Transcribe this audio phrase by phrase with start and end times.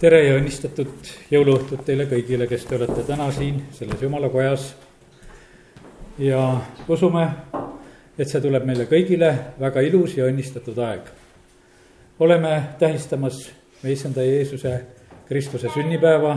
[0.00, 4.74] tere ja õnnistatud jõuluõhtut teile kõigile, kes te olete täna siin selles jumala kojas.
[6.18, 7.28] ja usume,
[8.18, 11.00] et see tuleb meile kõigile väga ilus ja õnnistatud aeg.
[12.18, 13.50] oleme tähistamas
[13.82, 14.80] meie issanda Jeesuse
[15.28, 16.36] Kristuse sünnipäeva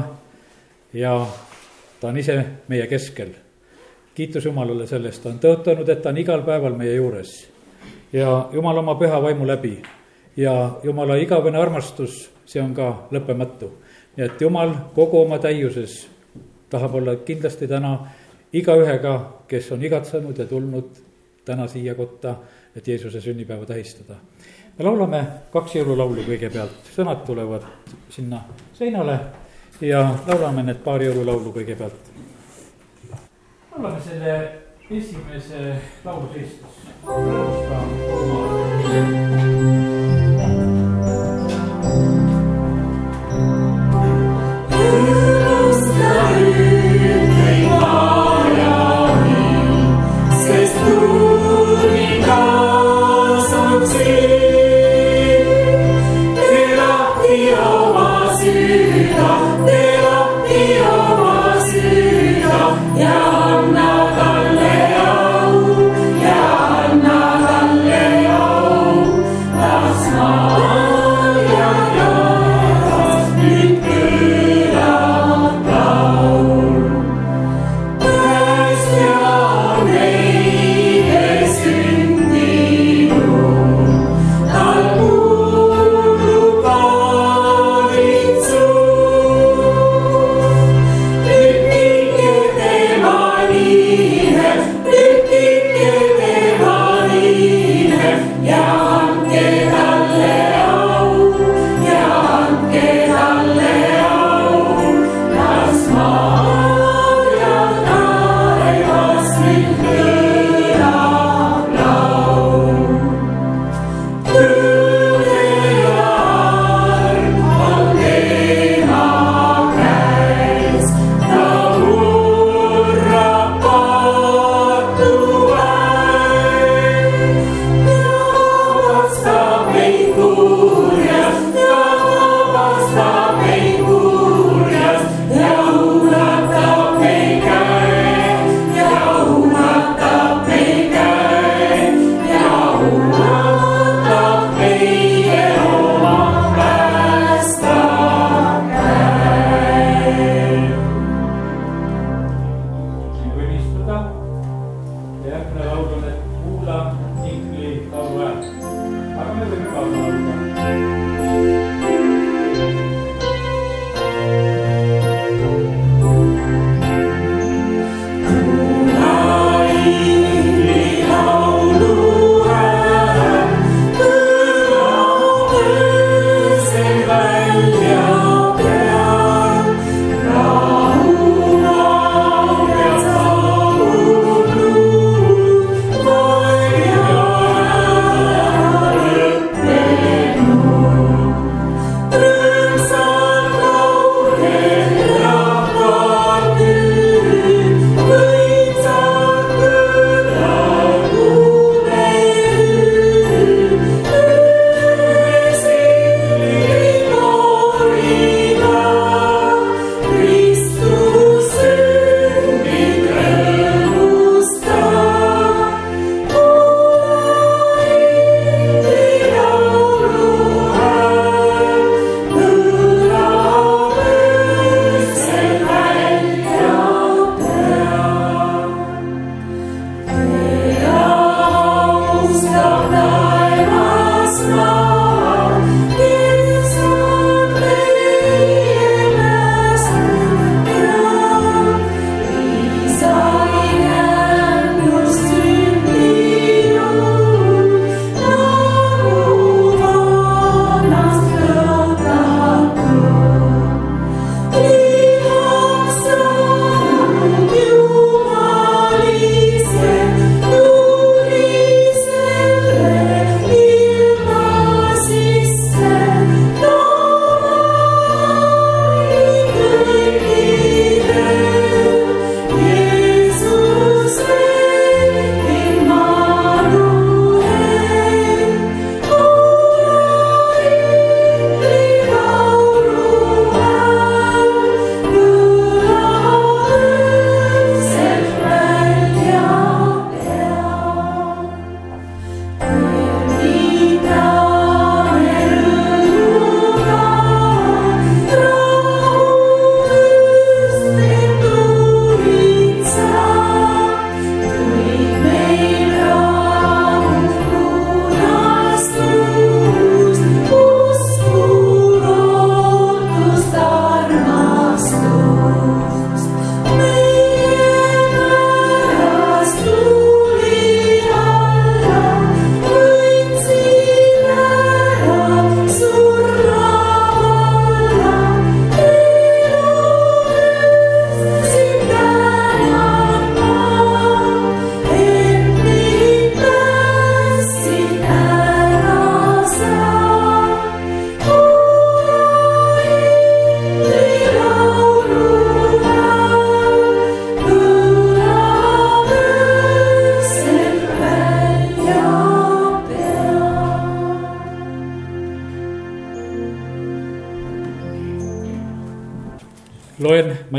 [0.93, 1.27] ja
[1.99, 3.29] ta on ise meie keskel.
[4.15, 7.47] kiitus Jumalale selle eest, ta on tõotanud, et ta on igal päeval meie juures
[8.13, 9.81] ja Jumal oma püha vaimu läbi
[10.37, 13.71] ja Jumala igavene armastus see on ka lõppematu.
[14.17, 16.07] nii et Jumal kogu oma täiuses
[16.69, 17.99] tahab olla kindlasti täna
[18.53, 20.89] igaühega, kes on igatsenud ja tulnud
[21.45, 22.35] täna siia kotta,
[22.75, 24.15] et Jeesuse sünnipäeva tähistada.
[24.77, 27.61] me laulame kaks jõululaulu kõigepealt, sõnad tulevad
[28.09, 28.41] sinna
[28.73, 29.19] seinale
[29.81, 32.11] ja laulame need paar jõululaulu kõigepealt.
[33.71, 34.51] laulame selle
[34.91, 36.67] esimese laulu seistes.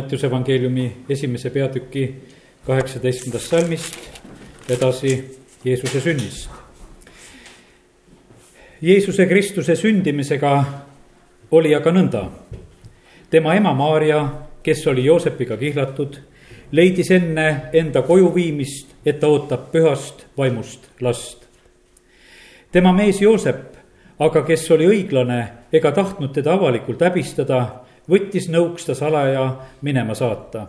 [0.09, 2.15] Mattiuse evangeeliumi esimese peatüki
[2.67, 3.97] kaheksateistkümnendast salmist
[4.71, 6.49] edasi Jeesuse sünnist.
[8.83, 10.65] Jeesuse Kristuse sündimisega
[11.51, 12.23] oli aga nõnda.
[13.31, 14.23] tema ema Maarja,
[14.63, 16.17] kes oli Joosepiga kihlatud,
[16.73, 21.45] leidis enne enda koju viimist, et ta ootab pühast vaimust last.
[22.73, 23.77] tema mees Joosep
[24.19, 29.45] aga, kes oli õiglane ega tahtnud teda avalikult häbistada võttis nõuks ta salaja
[29.83, 30.67] minema saata.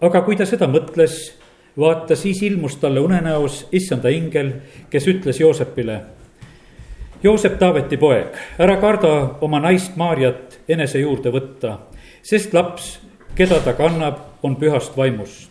[0.00, 1.34] aga kui ta seda mõtles,
[1.78, 4.52] vaata, siis ilmus talle unenäos issanda ingel,
[4.90, 6.00] kes ütles Joosepile.
[7.22, 11.78] Joosep Taaveti poeg, ära karda oma naist Maarjat enese juurde võtta,
[12.22, 13.00] sest laps,
[13.34, 15.50] keda ta kannab, on pühast vaimust.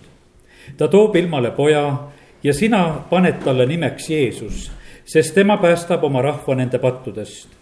[0.77, 2.09] ta toob ilmale poja
[2.43, 4.71] ja sina paned talle nimeks Jeesus,
[5.05, 7.56] sest tema päästab oma rahva nende pattudest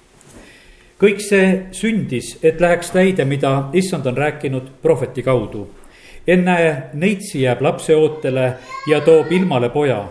[0.99, 5.67] kõik see sündis, et läheks täide, mida issand on rääkinud prohveti kaudu.
[6.27, 8.53] enne neitsi jääb lapse ootele
[8.87, 10.07] ja toob ilmale poja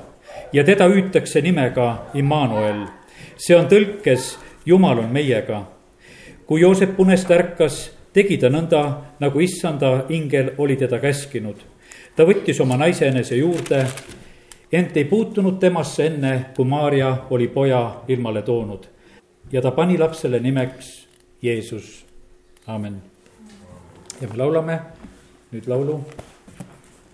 [0.53, 2.87] ja teda hüütakse nimega Immanuel.
[3.37, 4.37] see on tõlkes
[4.67, 5.67] Jumal on meiega.
[6.47, 11.57] kui Joosep unest ärkas, tegi ta nõnda, nagu issanda ingel oli teda käskinud.
[12.17, 13.87] ta võttis oma naise enese juurde,
[14.73, 18.94] ent ei puutunud temasse enne, kui Maarja oli poja ilmale toonud
[19.53, 21.07] ja ta pani lapsele nimeks
[21.43, 22.05] Jeesus,
[22.67, 23.03] aamen.
[24.21, 24.79] ja me laulame
[25.53, 26.01] nüüd laulu,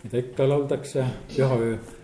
[0.04, 1.04] mida ikka lauldakse,
[1.36, 1.99] Püha öö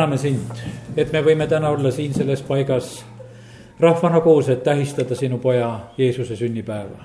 [0.00, 0.60] täname sind,
[0.96, 3.02] et me võime täna olla siin selles paigas
[3.80, 7.04] rahvana koos, et tähistada sinu poja Jeesuse sünnipäeva.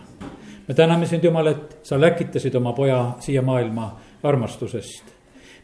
[0.68, 5.04] me täname sind, Jumal, et sa läkitasid oma poja siia maailma armastusest.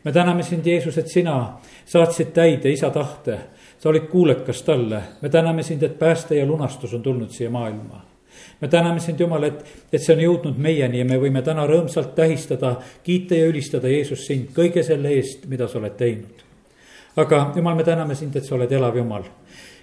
[0.03, 3.37] me täname sind, Jeesus, et sina saatsid täide isa tahte.
[3.79, 8.05] sa olid kuulekas talle, me täname sind, et pääste ja lunastus on tulnud siia maailma
[8.61, 12.15] me täname sind, Jumal, et, et see on jõudnud meieni ja me võime täna rõõmsalt
[12.15, 16.50] tähistada, kiita ja ülistada, Jeesus, sind kõige selle eest, mida sa oled teinud.
[17.15, 19.23] Aga Jumal, me täname sind, et sa oled elav Jumal.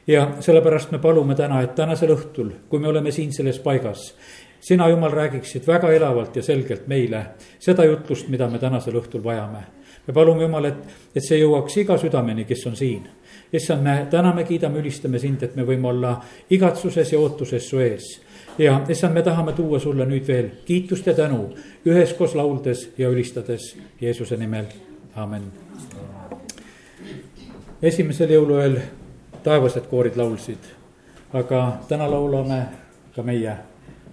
[0.07, 4.15] ja sellepärast me palume täna, et tänasel õhtul, kui me oleme siin selles paigas,
[4.61, 7.25] sina, Jumal, räägiksid väga elavalt ja selgelt meile
[7.59, 9.65] seda jutlust, mida me tänasel õhtul vajame.
[10.07, 13.09] me palume, Jumal, et, et see jõuaks iga südameni, kes on siin.
[13.53, 16.21] issand, me täname, kiidame, ülistame sind, et me võime olla
[16.51, 18.21] igatsuses ja ootuses su ees
[18.59, 21.49] ja issand, me tahame tuua sulle nüüd veel kiitust ja tänu
[21.87, 24.67] üheskoos lauldes ja ülistades Jeesuse nimel,
[25.15, 25.53] amen.
[27.83, 28.79] Esimesel jõuluööl
[29.45, 30.71] taevased koorid laulsid,
[31.33, 32.63] aga täna laulame
[33.15, 33.55] ka meie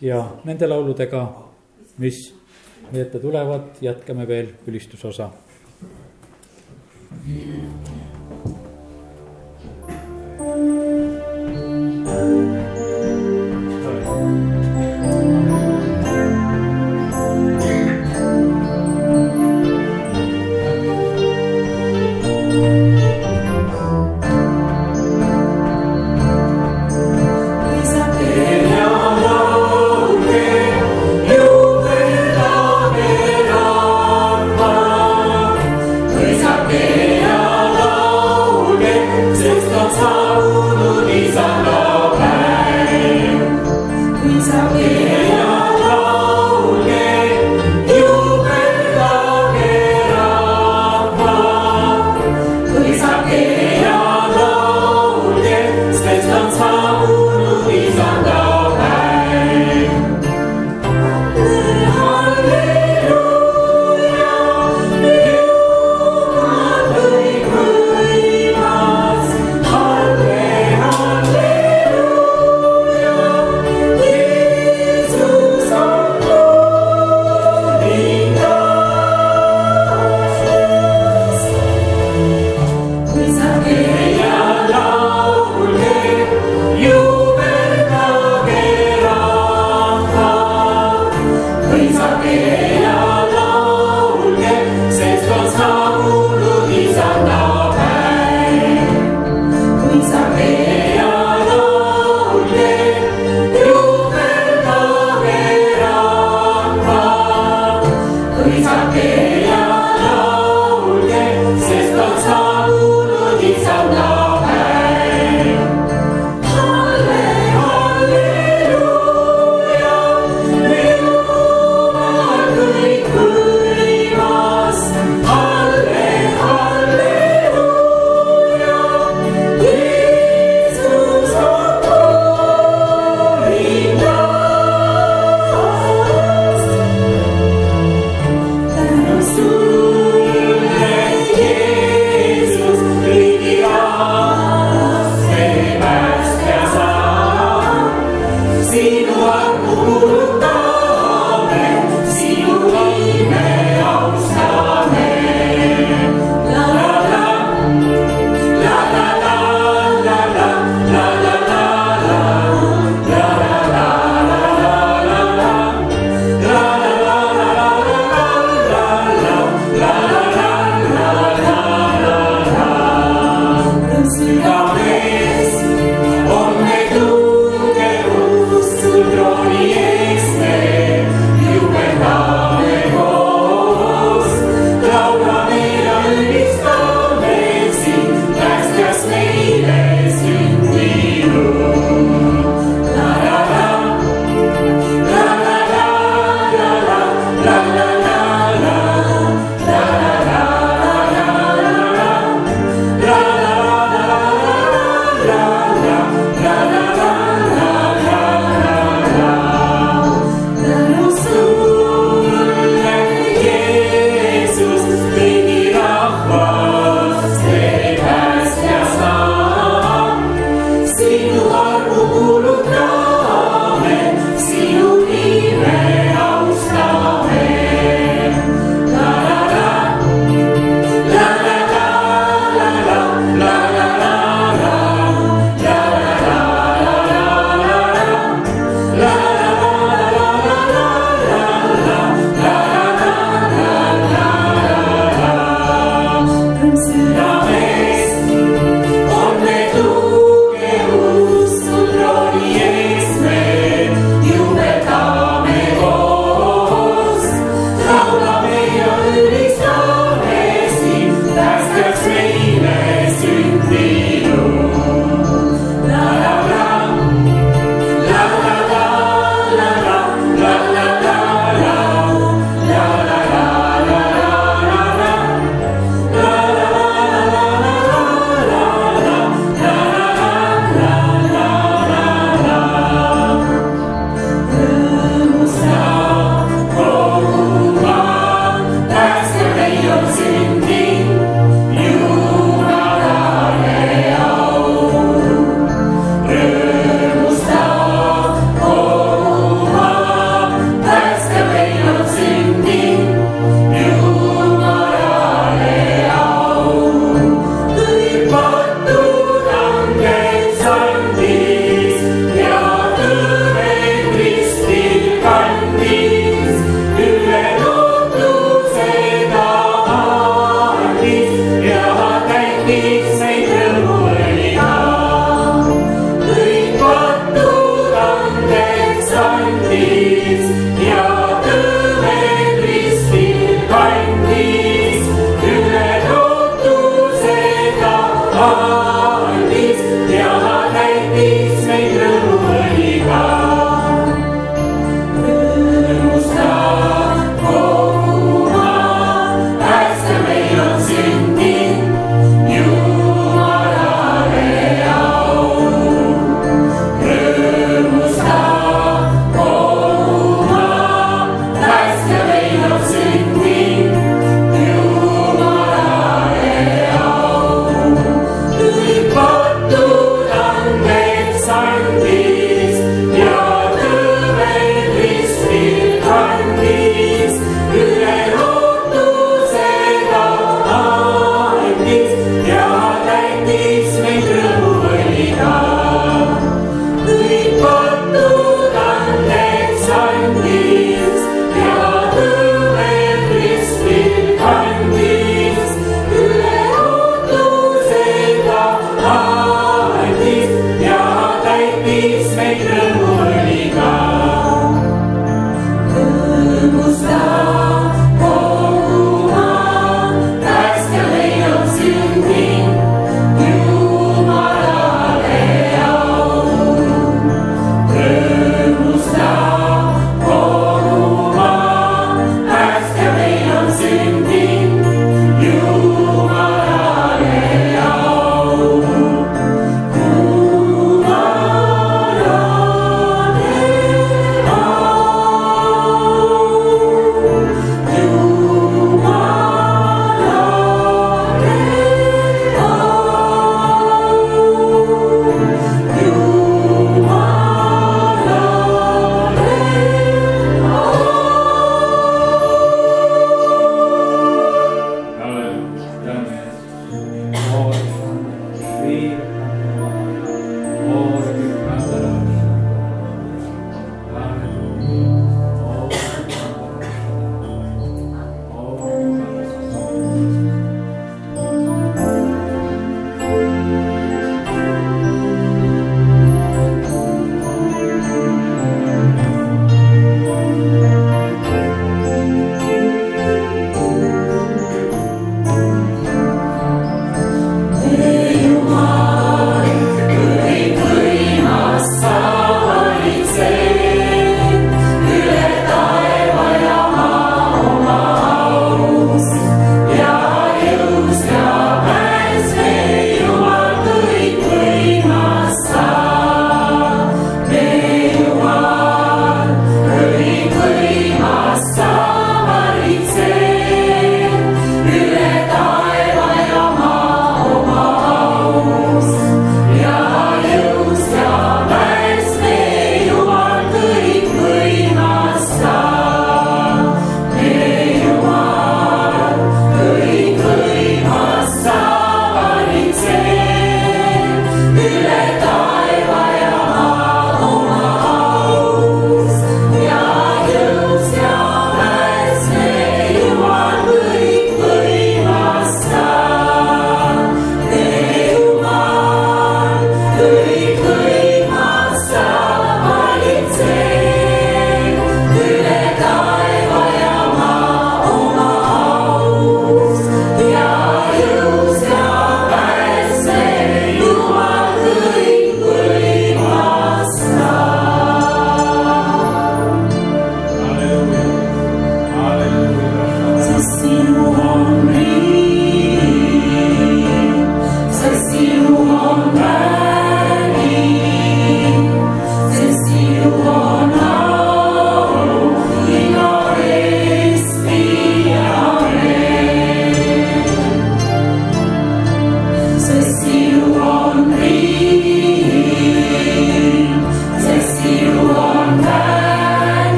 [0.00, 1.22] ja nende lauludega,
[1.98, 2.34] mis
[2.92, 5.30] meie ette tulevad, jätkame veel ülistusosa.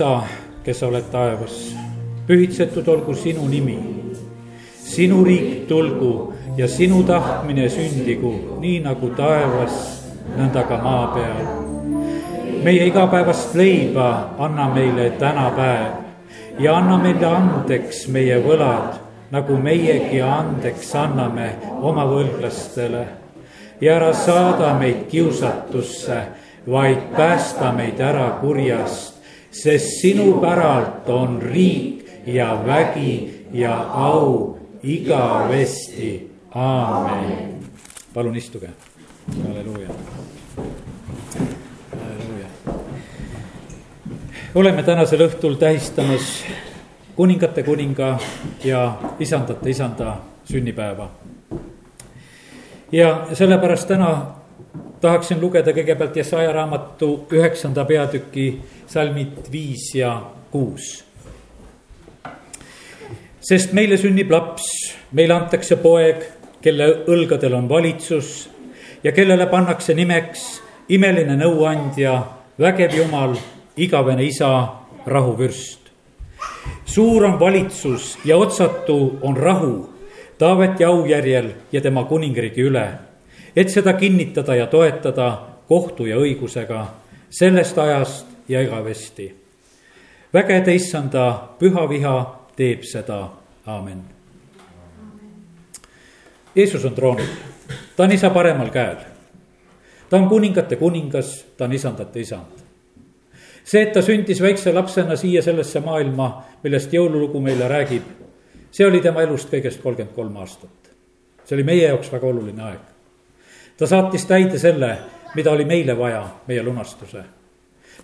[0.00, 0.22] isa,
[0.64, 1.76] kes oled taevas,
[2.26, 3.78] pühitsetud olgu sinu nimi.
[4.80, 10.00] sinu riik tulgu ja sinu tahtmine sündigu, nii nagu taevas,
[10.38, 11.44] nõnda ka maa peal.
[12.64, 15.92] meie igapäevast leiba anna meile tänapäev
[16.58, 18.96] ja anna meile andeks meie võlad,
[19.30, 23.06] nagu meiegi andeks anname oma võlglastele.
[23.80, 26.22] ja ära saada meid kiusatusse,
[26.66, 29.19] vaid päästa meid ära kurjast
[29.50, 37.54] sest sinu päralt on riik ja vägi ja au igavesti, aamen.
[38.14, 38.70] palun istuge,
[39.46, 39.88] halleluuja.
[41.92, 42.46] halleluuja.
[44.54, 46.44] oleme tänasel õhtul tähistamas
[47.16, 48.18] kuningate kuninga
[48.64, 51.10] ja isandate isanda sünnipäeva.
[52.92, 54.39] ja sellepärast täna
[55.00, 58.46] tahaksin lugeda kõigepealt Jesaja raamatu üheksanda peatüki
[58.86, 61.04] salmid viis ja kuus.
[63.40, 64.66] sest meile sünnib laps,
[65.12, 66.22] meile antakse poeg,
[66.60, 68.50] kelle õlgadel on valitsus
[69.04, 72.18] ja kellele pannakse nimeks imeline nõuandja,
[72.60, 73.36] vägev jumal,
[73.76, 74.68] igavene isa,
[75.06, 75.80] rahuvürst.
[76.84, 79.90] suur on valitsus ja otsatu on rahu
[80.40, 82.86] Taaveti aujärjel ja tema kuningriigi üle,
[83.56, 86.86] et seda kinnitada ja toetada kohtu ja õigusega
[87.30, 89.34] sellest ajast ja igavesti.
[90.34, 93.28] vägede issanda püha viha teeb seda,
[93.66, 94.02] aamen.
[96.54, 97.26] Jeesus on troonil,
[97.96, 98.96] ta on isa paremal käel.
[100.10, 102.58] ta on kuningate kuningas, ta on isandate isand.
[103.64, 108.02] see, et ta sündis väikse lapsena siia sellesse maailma, millest jõululugu meile räägib,
[108.70, 110.90] see oli tema elust kõigest kolmkümmend kolm aastat.
[111.44, 112.89] see oli meie jaoks väga oluline aeg.
[113.80, 114.96] Ta saatis täide selle,
[115.34, 117.24] mida oli meile vaja, meie lunastuse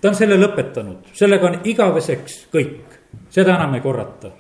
[0.01, 2.99] ta on selle lõpetanud, sellega on igaveseks kõik,
[3.33, 4.31] seda enam ei korrata.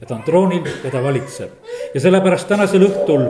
[0.00, 1.50] ja ta on troonil ja ta valitseb.
[1.94, 3.28] ja sellepärast tänasel õhtul,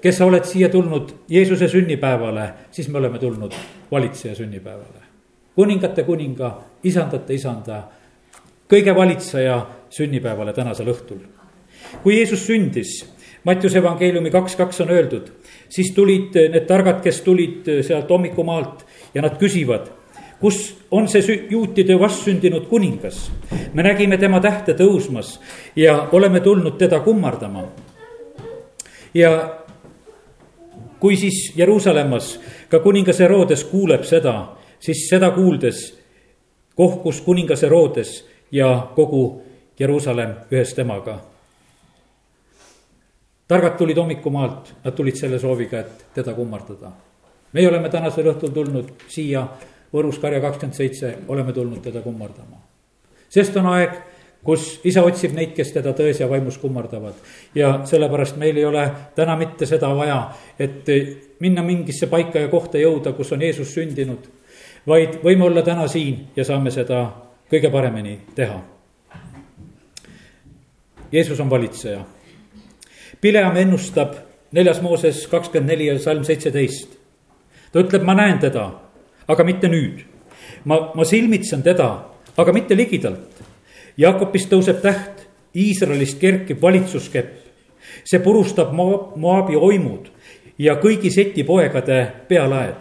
[0.00, 3.54] kes sa oled siia tulnud Jeesuse sünnipäevale, siis me oleme tulnud
[3.90, 5.04] valitseja sünnipäevale.
[5.54, 7.82] kuningate kuninga, isandate isanda,
[8.68, 11.18] kõige valitseja sünnipäevale tänasel õhtul.
[12.02, 15.28] kui Jeesus sündis, Mattiuse evangeeliumi kaks, kaks on öeldud,
[15.74, 18.84] siis tulid need targad, kes tulid sealt hommikumaalt
[19.14, 19.90] ja nad küsivad
[20.44, 23.30] kus on see juutide vastsündinud kuningas.
[23.74, 25.38] me nägime tema tähte tõusmas
[25.76, 27.64] ja oleme tulnud teda kummardama.
[29.14, 29.60] ja
[31.00, 35.98] kui siis Jeruusalemmas ka kuningas Herodes kuuleb seda, siis seda kuuldes
[36.74, 39.42] kohkus kuningas Herodes ja kogu
[39.80, 41.33] Jeruusalemm ühes temaga.
[43.48, 46.92] Targad tulid hommikumaalt, nad tulid selle sooviga, et teda kummardada.
[47.52, 49.46] meie oleme tänasel õhtul tulnud siia
[49.94, 52.56] Võrus karja kakskümmend seitse, oleme tulnud teda kummardama.
[53.28, 53.94] sest on aeg
[54.44, 57.14] kus isa otsib neid, kes teda tões ja vaimus kummardavad.
[57.54, 60.88] ja sellepärast meil ei ole täna mitte seda vaja, et
[61.40, 64.28] minna mingisse paika ja kohta jõuda, kus on Jeesus sündinud.
[64.86, 67.10] vaid võime olla täna siin ja saame seda
[67.50, 68.60] kõige paremini teha.
[71.12, 72.04] Jeesus on valitseja.
[73.20, 74.14] Pileam ennustab
[74.52, 76.98] neljas Mooses kakskümmend neli ja salm seitseteist.
[77.72, 78.70] ta ütleb, ma näen teda,
[79.28, 80.04] aga mitte nüüd.
[80.64, 82.04] ma, ma silmitsen teda,
[82.36, 83.42] aga mitte ligidalt
[83.96, 87.42] Jakobist tõuseb täht, Iisraelist kerkib valitsuskepp.
[88.04, 90.08] see purustab Moab, Moabi oimud
[90.58, 92.76] ja kõigi seti poegade pealaed.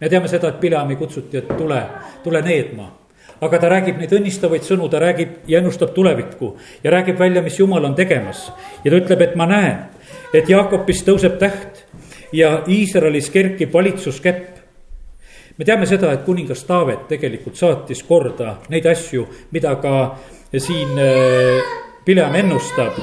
[0.00, 1.82] me teame seda, et Pileami kutsuti, et tule,
[2.22, 2.97] tule needma.
[3.40, 7.58] Aga ta räägib neid õnnistavaid sõnu, ta räägib ja ennustab tulevikku ja räägib välja, mis
[7.58, 8.52] jumal on tegemas.
[8.84, 9.84] ja ta ütleb, et ma näen,
[10.34, 11.84] et Jakobist tõuseb täht
[12.32, 14.58] ja Iisraelis kerkib valitsuskepp
[15.58, 19.94] me teame seda, et kuningas Taavet tegelikult saatis korda neid asju, mida ka
[20.54, 21.58] siin äh,
[22.04, 22.94] Pileam ennustab.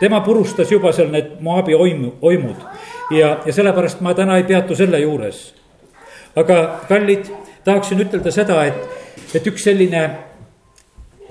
[0.00, 2.56] tema purustas juba seal need Moabi oimu, oimud
[3.10, 5.54] ja, ja sellepärast ma täna ei peatu selle juures.
[6.36, 7.26] aga kallid,
[7.64, 10.02] tahaksin ütelda seda, et, et üks selline,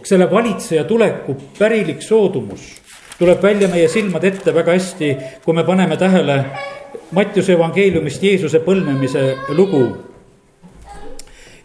[0.04, 2.84] selle valitseja tuleku pärilik soodumus
[3.17, 5.15] tuleb välja meie silmade ette väga hästi,
[5.46, 6.43] kui me paneme tähele
[7.13, 9.22] Mattiuse evangeeliumist Jeesuse põlvnemise
[9.54, 9.84] lugu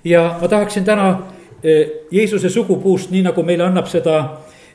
[0.04, 1.08] ja ma tahaksin täna
[1.62, 4.18] eh, Jeesuse sugupuust, nii nagu meile annab seda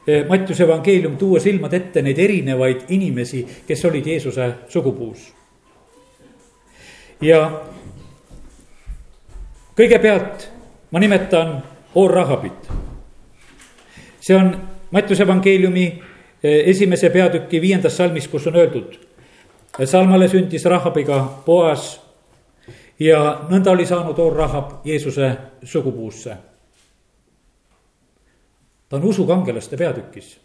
[0.08, 5.34] eh, Mattiuse evangeelium, tuua silmad ette neid erinevaid inimesi, kes olid Jeesuse sugupuus.
[7.22, 7.62] ja
[9.78, 10.50] kõigepealt
[10.92, 11.64] ma nimetan
[11.96, 12.70] Oor-Rahabit.
[14.20, 14.56] see on
[14.92, 15.86] Mattiuse evangeeliumi
[16.44, 19.00] eh, esimese peatüki viiendas salmis, kus on öeldud.
[19.86, 22.04] Salmale sündis Rahabiga Boas
[23.00, 26.38] ja nõnda oli saanud Or Rahab Jeesuse sugupuusse.
[28.90, 30.40] ta on usukangelaste peatükis.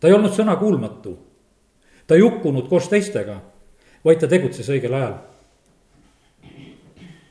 [0.00, 1.18] ta ei olnud sõnakuulmatu,
[2.06, 3.40] ta ei hukkunud koos teistega,
[4.04, 5.14] vaid ta tegutses õigel ajal.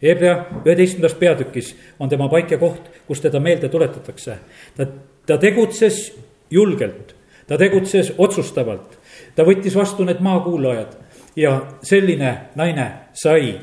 [0.02, 4.38] Hebra üheteistkümnendas peatükis on tema paik ja koht, kus teda meelde tuletatakse.
[4.78, 4.86] ta,
[5.26, 6.14] ta tegutses
[6.52, 7.16] julgelt,
[7.48, 9.00] ta tegutses otsustavalt,
[9.36, 10.98] ta võttis vastu need maakuulajad
[11.36, 13.56] ja selline naine sai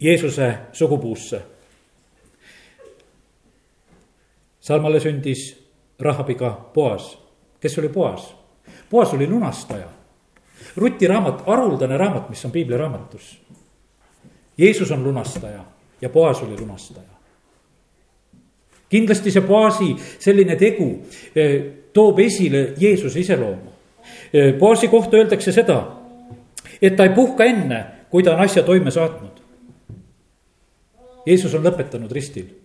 [0.00, 1.40] Jeesuse sugupuusse.
[4.60, 5.56] Salmale sündis
[6.00, 7.18] Rahabiga Boas,
[7.60, 8.34] kes oli Boas?
[8.90, 9.88] Boas oli lunastaja.
[10.76, 13.40] Ruti raamat, haruldane raamat, mis on piibliraamatus.
[14.60, 15.64] Jeesus on lunastaja
[16.00, 17.08] ja Boas oli lunastaja.
[18.88, 20.88] kindlasti see Boasi selline tegu
[21.34, 23.70] eh, toob esile Jeesuse iseloomu.
[24.32, 26.00] Eh, Boasi kohta öeldakse seda
[26.82, 29.40] et ta ei puhka enne, kui ta on asja toime saatnud.
[31.26, 32.56] Jeesus on lõpetanud ristil.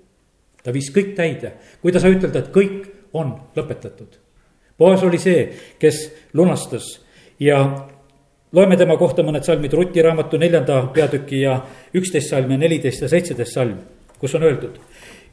[0.65, 4.15] ta viis kõik täide, kui ta sai ütelda, et kõik on lõpetatud.
[4.79, 5.43] Boas oli see,
[5.77, 5.99] kes
[6.33, 6.87] lunastas
[7.39, 7.59] ja
[8.55, 11.59] loeme tema kohta mõned salmid Ruti raamatu neljanda peatüki ja
[11.95, 13.77] üksteist salm ja neliteist ja seitseteist salm,
[14.19, 14.79] kus on öeldud.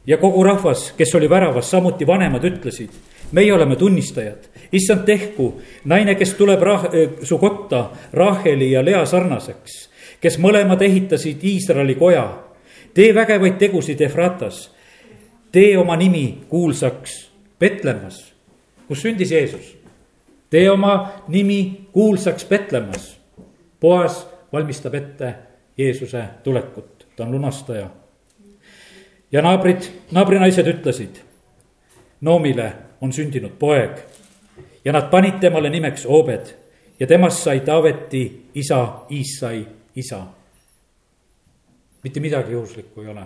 [0.07, 2.91] ja kogu rahvas, kes oli väravas, samuti vanemad ütlesid
[3.33, 5.49] meie oleme tunnistajad, issand tehku,
[5.89, 9.77] naine, kes tuleb rah-, eh, su kotta Raheli ja Lea sarnaseks,
[10.21, 12.39] kes mõlemad ehitasid Iisraeli koja.
[12.93, 14.69] tee vägevaid tegusid Efratas,
[15.51, 18.33] tee oma nimi kuulsaks Petlemmas,
[18.87, 19.82] kus sündis Jeesus.
[20.53, 23.19] Tee oma nimi kuulsaks Petlemmas.
[23.81, 25.35] Boas valmistab ette
[25.77, 27.89] Jeesuse tulekut, ta on lunastaja.
[29.31, 31.23] ja naabrid, naabrinaised ütlesid
[32.21, 33.97] Noomile on sündinud poeg
[34.85, 36.53] ja nad panid temale nimeks Obed
[36.99, 40.21] ja temast sai Taaveti isa Iissai isa.
[42.03, 43.23] mitte midagi juhuslikku ei ole.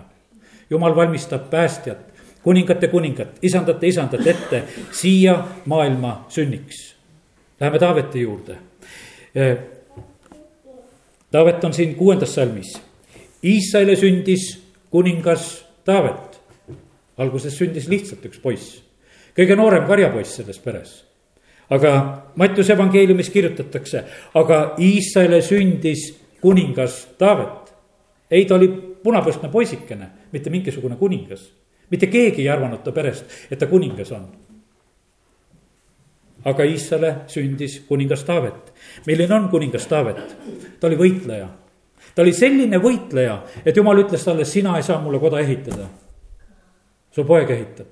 [0.70, 1.98] jumal valmistab päästjat,
[2.42, 6.97] kuningate kuningat, isandate isandat ette siia maailma sünniks.
[7.60, 8.58] Läheme Taaveti juurde.
[11.30, 12.80] Taavet on siin kuuendas salmis.
[13.44, 16.40] Iissaile sündis kuningas Taavet.
[17.18, 18.88] alguses sündis lihtsalt üks poiss
[19.38, 21.04] kõige noorem karjapoiss selles peres.
[21.70, 21.90] aga
[22.36, 27.72] Mattiuse evangeeliumis kirjutatakse, aga Iisraeli sündis kuningas Taavet.
[28.30, 28.68] ei, ta oli
[29.02, 31.52] punapõstne poisikene, mitte mingisugune kuningas.
[31.90, 34.28] mitte keegi ei arvanud ta perest, et ta kuningas on.
[36.48, 38.74] Aga Iisraeli sündis kuningas Taavet.
[39.06, 40.36] milline on kuningas Taavet?
[40.80, 41.48] ta oli võitleja
[42.18, 45.84] ta oli selline võitleja, et jumal ütles talle, sina ei saa mulle koda ehitada.
[47.14, 47.86] su poeg ehitab,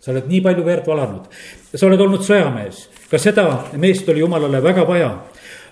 [0.00, 1.26] sa oled nii palju verd valanud,
[1.74, 2.78] sa oled olnud sõjamees,
[3.10, 3.44] ka seda
[3.76, 5.10] meest oli jumalale väga vaja.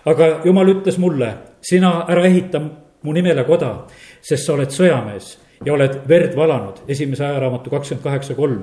[0.04, 2.60] aga jumal ütles mulle, sina ära ehita
[3.02, 3.86] mu nimele koda,
[4.20, 8.62] sest sa oled sõjamees ja oled verd valanud, esimese ajaraamatu kakskümmend kaheksa kolm.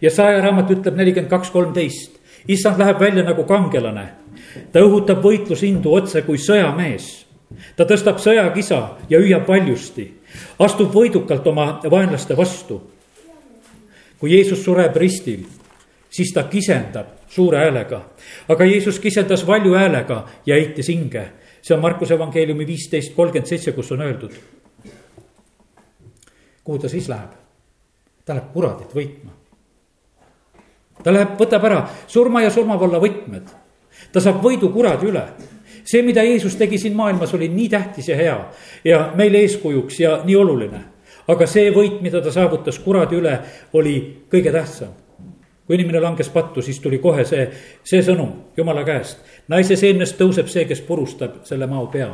[0.00, 4.08] ja saja raamat ütleb nelikümmend kaks, kolmteist, issand läheb välja nagu kangelane.
[4.72, 7.26] ta õhutab võitlusindu otse kui sõjamees.
[7.76, 10.12] ta tõstab sõjakisa ja hüüab valjusti,
[10.58, 12.82] astub võidukalt oma vaenlaste vastu.
[14.18, 15.44] kui Jeesus sureb ristil,
[16.10, 18.04] siis ta kisendab suure häälega,
[18.48, 21.30] aga Jeesus kisendas valju häälega ja heitis hinge
[21.62, 24.34] see on Markuse evangeeliumi viisteist kolmkümmend seitse, kus on öeldud
[26.64, 27.30] kuhu ta siis läheb?
[28.24, 29.32] ta läheb kuradit võitma.
[31.02, 33.52] Ta läheb, võtab ära surma ja surmavalla võtmed.
[34.12, 35.24] ta saab võidu kuradi üle.
[35.84, 38.50] see, mida Jeesus tegi siin maailmas, oli nii tähtis ja hea
[38.84, 40.80] ja meile eeskujuks ja nii oluline.
[41.28, 43.38] aga see võit, mida ta saavutas kuradi üle,
[43.72, 44.92] oli kõige tähtsam.
[45.66, 47.48] kui inimene langes pattu, siis tuli kohe see,
[47.82, 49.18] see sõnum Jumala käest.
[49.48, 52.12] naise seemnest tõuseb see, kes purustab selle mao pea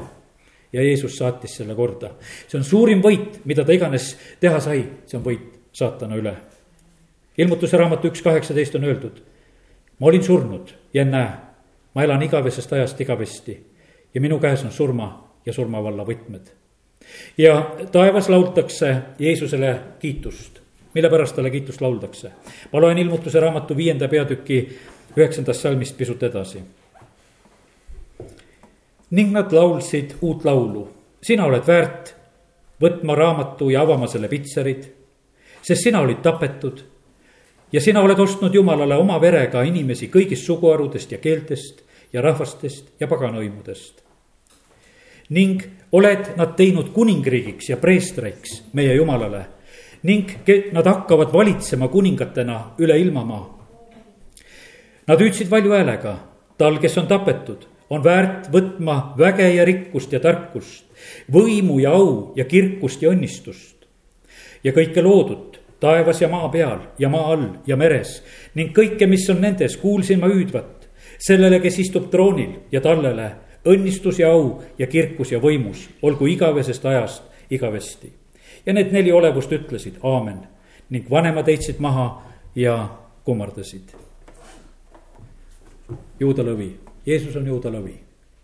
[0.72, 2.10] ja Jeesus saatis selle korda.
[2.48, 6.36] see on suurim võit, mida ta iganes teha sai, see on võit saatana üle.
[7.40, 9.22] Ilmutuse raamatu üks kaheksateist on öeldud.
[9.98, 11.30] ma olin surnud ja ennäe,
[11.94, 13.56] ma elan igavesest ajast igavesti
[14.14, 15.08] ja minu käes on surma
[15.46, 16.52] ja surmavalla võtmed.
[17.38, 20.60] ja taevas lauldakse Jeesusele kiitust,
[20.94, 22.30] mille pärast talle kiitust lauldakse.
[22.72, 24.60] ma loen ilmutuse raamatu viienda peatüki
[25.16, 26.62] üheksandast salmist pisut edasi
[29.10, 30.88] ning nad laulsid uut laulu.
[31.22, 32.14] sina oled väärt
[32.80, 34.84] võtma raamatu ja avama selle pitserid,
[35.62, 36.80] sest sina olid tapetud
[37.72, 43.06] ja sina oled ostnud Jumalale oma verega inimesi kõigist suguharudest ja keeltest ja rahvastest ja
[43.06, 44.02] paganõimudest.
[45.30, 49.46] ning oled nad teinud kuningriigiks ja preestriks meie Jumalale
[50.02, 50.30] ning
[50.72, 53.58] nad hakkavad valitsema kuningatena üle ilmamaa.
[55.06, 56.16] Nad hüüdsid valju häälega,
[56.58, 60.86] tal, kes on tapetud on väärt võtma väge ja rikkust ja tarkust,
[61.32, 63.76] võimu ja au ja kirkust ja õnnistust.
[64.64, 65.49] ja kõike loodut
[65.80, 68.20] taevas ja maa peal ja maa all ja meres
[68.54, 70.88] ning kõike, mis on nendes, kuulsin ma hüüdvat
[71.18, 73.30] sellele, kes istub troonil ja tallele
[73.68, 78.12] õnnistus ja au ja kirkus ja võimus, olgu igavesest ajast igavesti.
[78.66, 80.46] ja need neli olevust ütlesid aamen
[80.90, 82.22] ning vanemad heitsid maha
[82.54, 82.88] ja
[83.24, 83.96] kummardasid.
[86.20, 87.94] juuda lõvi Jeesus on juuda lõvi.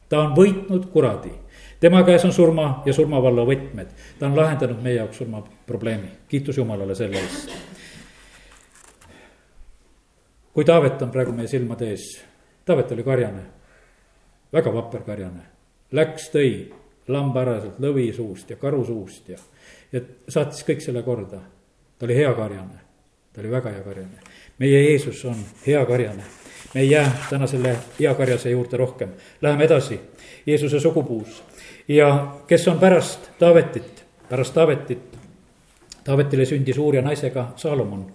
[0.09, 1.33] ta on võitnud kuradi.
[1.81, 3.89] Tema käes on surma ja surmavalla võtmed.
[4.19, 6.09] ta on lahendanud meie jaoks surmaprobleemi.
[6.29, 7.51] kiitus Jumalale selle eest.
[10.53, 12.25] kui Taavet on praegu meie silmade ees,
[12.65, 13.43] Taavet oli karjane,
[14.53, 15.43] väga vapper karjane.
[15.93, 16.73] Läks, tõi
[17.09, 19.37] lamba ära sealt lõvi suust ja karu suust ja,
[19.93, 21.41] ja saatis kõik selle korda.
[21.99, 22.81] ta oli hea karjane,
[23.33, 24.19] ta oli väga hea karjane.
[24.59, 26.25] meie Jeesus on hea karjane
[26.77, 29.09] me ei jää täna selle eakarjase juurde rohkem,
[29.43, 30.01] läheme edasi,
[30.47, 31.45] Jeesuse sugupuus.
[31.89, 35.19] Ja kes on pärast Taavetit, pärast Taavetit,
[36.05, 38.07] Taavetile sündis uurija naisega Saalomon.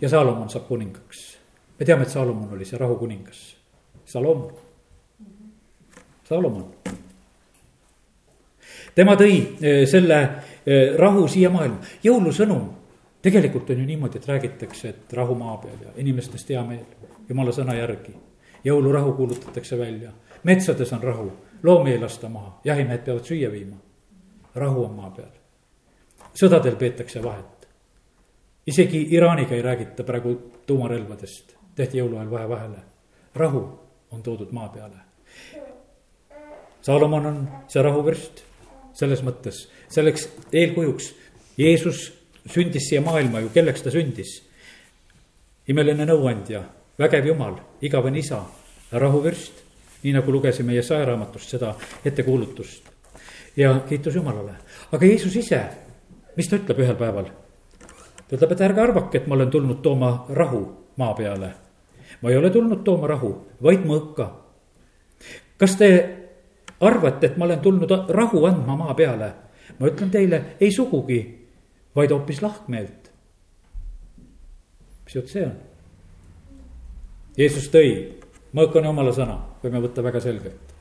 [0.00, 1.38] ja Saalomon saab kuningaks.
[1.78, 3.56] me teame, et Saalomon oli see rahukuningas,
[4.04, 4.52] Salomon,
[6.24, 6.74] Saalomon.
[8.94, 10.20] Tema tõi eh, selle
[10.66, 12.68] eh, rahu siia maailma, jõulusõnum.
[13.22, 16.84] Tegelikult on ju niimoodi, et räägitakse, et rahu maa peal ja inimestest hea meel,
[17.28, 18.14] jumala sõna järgi.
[18.64, 20.10] jõulurahu kuulutatakse välja,
[20.44, 21.32] metsades on rahu,
[21.62, 23.76] loomi ei lasta maha, jahimehed peavad süüa viima.
[24.54, 25.32] rahu on maa peal.
[26.34, 27.68] sõdadel peetakse vahet.
[28.66, 30.34] isegi Iraaniga ei räägita praegu
[30.66, 32.78] tuumarelvadest, tehti jõuluajal vahe vahele.
[33.34, 33.80] rahu
[34.10, 34.96] on toodud maa peale.
[36.82, 38.44] Saalomon on see rahuvürst
[38.94, 41.14] selles mõttes, selleks eelkujuks
[41.58, 42.12] Jeesus
[42.48, 44.40] sündis siia maailma ju, kelleks ta sündis?
[45.70, 46.64] imeline nõuandja,
[46.98, 48.40] vägev jumal, igavene isa,
[48.90, 49.59] rahuvürst,
[50.02, 51.74] nii nagu lugesime Jesaja raamatust seda
[52.04, 52.84] ettekuulutust.
[53.56, 54.52] ja kiitus Jumalale,
[54.92, 55.60] aga Jeesus ise,
[56.36, 57.30] mis ta ütleb ühel päeval?
[58.28, 60.62] ta ütleb, et ärge arvake, et ma olen tulnud tooma rahu
[60.96, 61.50] maa peale.
[62.22, 64.30] ma ei ole tulnud tooma rahu, vaid mõõka.
[65.58, 65.90] kas te
[66.80, 69.32] arvate, et ma olen tulnud rahu andma maa peale?
[69.78, 71.20] ma ütlen teile, ei sugugi
[71.96, 73.10] vaid hoopis lahkmeelt.
[75.04, 75.56] mis jutt see on?
[77.38, 78.19] Jeesus tõi,
[78.56, 80.74] mõõk on jumala sõna, võime võtta väga selgelt.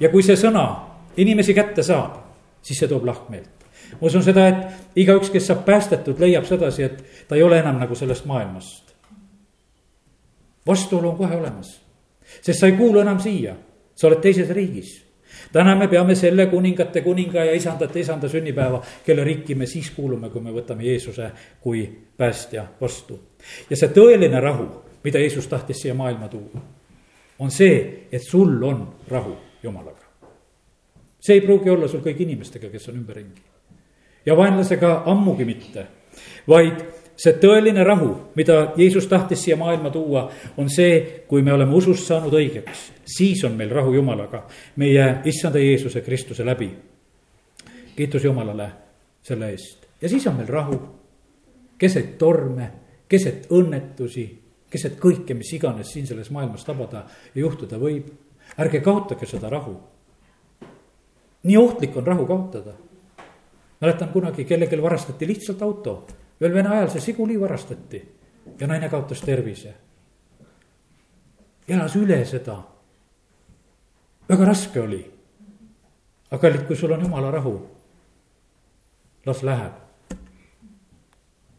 [0.00, 0.64] ja kui see sõna
[1.16, 2.16] inimesi kätte saab,
[2.62, 3.66] siis see toob lahkmeelt.
[4.00, 7.78] ma usun seda, et igaüks, kes saab päästetud, leiab sedasi, et ta ei ole enam
[7.78, 8.94] nagu sellest maailmast.
[10.66, 11.80] vastuolu on kohe olemas,
[12.40, 13.56] sest sa ei kuulu enam siia,
[13.94, 15.02] sa oled teises riigis
[15.52, 20.30] täna me peame selle kuningate kuninga ja isandate isanda sünnipäeva, kelle riiki me siis kuulume,
[20.30, 21.84] kui me võtame Jeesuse kui
[22.16, 23.20] päästja vastu.
[23.70, 24.68] ja see tõeline rahu,
[25.04, 26.62] mida Jeesus tahtis siia maailma tuua,
[27.42, 30.06] on see, et sul on rahu Jumalaga.
[31.20, 33.42] see ei pruugi olla sul kõigi inimestega, kes on ümberringi.
[34.26, 35.86] ja vaenlasega ammugi mitte,
[36.48, 36.80] vaid
[37.16, 42.06] see tõeline rahu, mida Jeesus tahtis siia maailma tuua, on see, kui me oleme usust
[42.06, 46.70] saanud õigeks, siis on meil rahu Jumalaga, meie issanda Jeesuse Kristuse läbi.
[47.96, 48.72] kiitus Jumalale
[49.22, 50.78] selle eest ja siis on meil rahu
[51.78, 52.70] keset torme,
[53.08, 54.26] keset õnnetusi,
[54.72, 57.04] keset kõike, mis iganes siin selles maailmas tabada
[57.34, 58.08] ja juhtuda võib.
[58.58, 59.76] ärge kaotage seda rahu.
[61.42, 62.72] nii ohtlik on rahu kaotada.
[63.80, 66.06] mäletan kunagi kellelgi varastati lihtsalt auto
[66.42, 68.02] veel Vene ajal see Žiguli varastati
[68.60, 69.74] ja naine kaotas tervise.
[71.68, 72.56] elas üle seda.
[74.28, 75.02] väga raske oli.
[76.30, 77.54] aga kallid, kui sul on jumala rahu,
[79.26, 79.72] las läheb.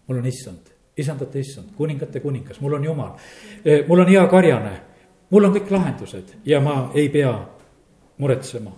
[0.07, 3.11] mul on issand, isandate issand, kuningate kuningas, mul on jumal.
[3.65, 4.73] Eh, mul on hea karjane,
[5.29, 7.33] mul on kõik lahendused ja ma ei pea
[8.17, 8.71] muretsema.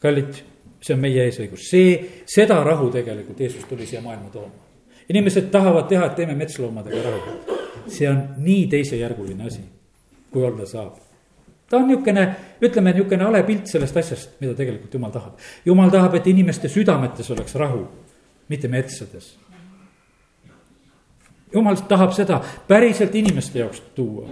[0.00, 0.32] kallid,
[0.80, 4.70] see on meie eesõigus, see, seda rahu tegelikult Jeesus tuli siia maailma tooma
[5.10, 7.58] inimesed tahavad teha, et teeme metsloomadega rahu.
[7.90, 9.62] see on nii teisejärguline asi,
[10.30, 10.96] kui olla saab.
[11.70, 12.26] ta on niisugune,
[12.62, 15.38] ütleme niisugune hale pilt sellest asjast, mida tegelikult jumal tahab.
[15.64, 17.86] jumal tahab, et inimeste südametes oleks rahu,
[18.48, 19.36] mitte metsades.
[21.52, 24.28] Jumal tahab seda päriselt inimeste jaoks tuua.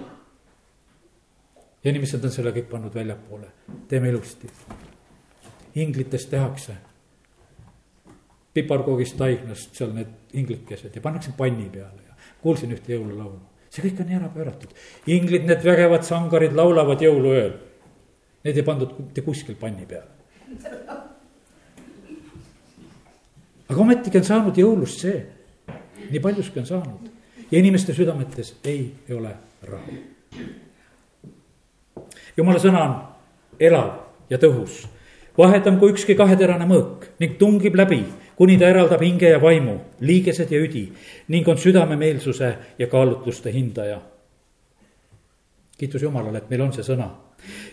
[1.83, 3.47] ja inimesed on selle kõik pannud väljapoole,
[3.87, 4.49] teeme ilusti.
[5.75, 6.75] inglitest tehakse
[8.53, 13.39] piparkoogist, taignast, seal need inglikesed ja pannakse panni peale ja kuulsin ühte jõululaulu.
[13.69, 14.71] see kõik on nii ära pööratud.
[15.07, 17.53] inglid, need vägevad sangarid laulavad jõuluööl.
[18.43, 20.07] Need ei pandud mitte kuskil panni peale.
[23.69, 25.19] aga ometigi on saanud jõulust see,
[26.11, 27.09] nii paljuski on saanud
[27.51, 29.33] ja inimeste südametes ei ole
[29.63, 29.97] rahu.
[32.37, 32.95] jumala sõna on
[33.59, 33.91] elav
[34.29, 34.85] ja tõhus,
[35.37, 38.03] vahetam kui ükski kaheterane mõõk ning tungib läbi
[38.39, 40.85] kuni ta eraldab hinge ja vaimu, liigesed ja üdi
[41.27, 43.99] ning on südamemeelsuse ja kaalutluste hindaja.
[45.77, 47.09] kiitus Jumalale, et meil on see sõna.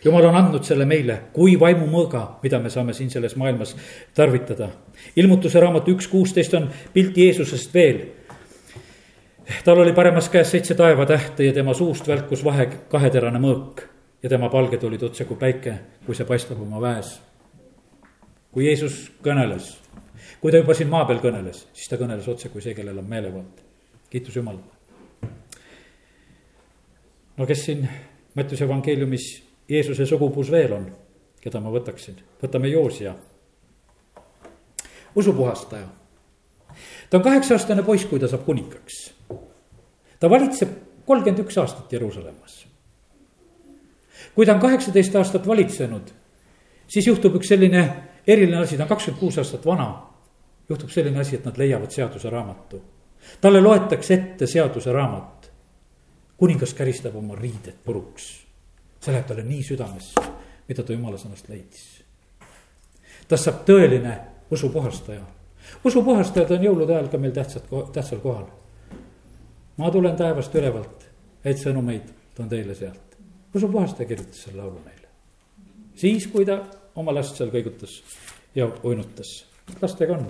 [0.04, 3.76] Jumal on andnud selle meile kui vaimumõõga, mida me saame siin selles maailmas
[4.14, 4.68] tarvitada.
[5.16, 8.00] ilmutuse raamatu üks kuusteist on pilt Jeesusest veel.
[9.64, 13.86] Tal oli paremas käes seitse taevatähte ja tema suust välkus vahe kaheterane mõõk
[14.22, 17.20] ja tema palged olid otse kui päike, kui see paistab oma väes.
[18.52, 19.76] kui Jeesus kõneles
[20.40, 23.08] kui ta juba siin maa peal kõneles, siis ta kõneles otse kui see, kellel on
[23.08, 23.62] meelevald.
[24.10, 24.62] kiitus Jumalale.
[27.36, 27.88] no kes siin
[28.34, 30.90] Mattiuse evangeeliumis Jeesuse sugupuus veel on,
[31.40, 33.14] keda ma võtaksin, võtame Joosia.
[35.14, 35.88] usupuhastaja.
[37.10, 39.14] Ta on kaheksa-aastane poiss, kui ta saab kuningaks.
[40.20, 40.70] ta valitseb
[41.06, 42.66] kolmkümmend üks aastat Jeruusalemmas.
[44.34, 46.10] kui ta on kaheksateist aastat valitsenud,
[46.86, 47.86] siis juhtub üks selline
[48.26, 49.90] eriline asi, ta on kakskümmend kuus aastat vana
[50.68, 52.82] juhtub selline asi, et nad leiavad seaduse raamatu.
[53.40, 55.52] talle loetakse ette seaduse raamat.
[56.36, 58.46] kuningas käristab oma riided puruks.
[59.00, 60.20] see läheb talle nii südamesse,
[60.68, 62.04] mida ta jumala sõnast leidis.
[63.28, 64.18] tast saab tõeline
[64.50, 65.35] usupuhastaja.
[65.84, 68.46] Usupuhastajad on jõulude ajal ka meil tähtsad, tähtsal kohal.
[69.76, 71.08] ma tulen taevast ülevalt,
[71.44, 73.16] häid sõnumeid toon teile sealt.
[73.54, 75.08] usupuhastaja kirjutas selle laulu meile.
[75.94, 76.64] siis, kui ta
[76.94, 78.02] oma last seal kõigutas
[78.54, 79.44] ja uinutas,
[79.82, 80.26] lastega on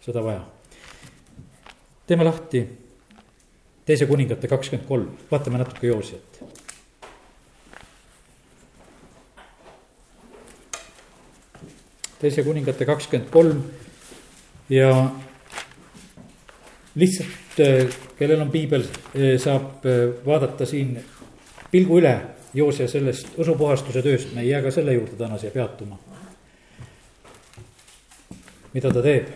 [0.00, 0.44] seda vaja.
[2.06, 2.64] teeme lahti
[3.84, 6.42] teise kuningate kakskümmend kolm, vaatame natuke Joosiat.
[12.20, 13.62] teise kuningate kakskümmend kolm
[14.70, 15.10] ja
[16.94, 17.86] lihtsalt, äh,
[18.18, 20.98] kellel on piibel, äh, saab äh, vaadata siin
[21.70, 22.14] pilgu üle
[22.54, 25.98] Joosia sellest usupuhastuse tööst, me ei jää ka selle juurde täna siia peatuma.
[28.72, 29.28] mida ta teeb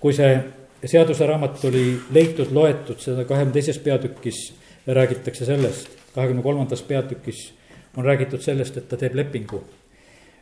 [0.00, 0.38] kui see
[0.86, 1.84] seaduseraamat oli
[2.14, 4.42] leitud, loetud, seda kahekümne teises peatükis
[4.86, 7.52] räägitakse sellest, kahekümne kolmandas peatükis
[7.96, 9.64] on räägitud sellest, et ta teeb lepingu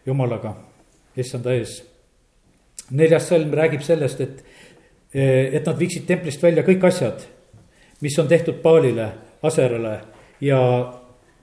[0.07, 0.53] jumalaga,
[1.16, 1.78] issanda ees.
[2.91, 4.45] Neljas salm räägib sellest, et,
[5.14, 7.24] et nad viiksid templist välja kõik asjad,
[8.01, 9.11] mis on tehtud Paalile,
[9.47, 9.99] Aserale
[10.41, 10.59] ja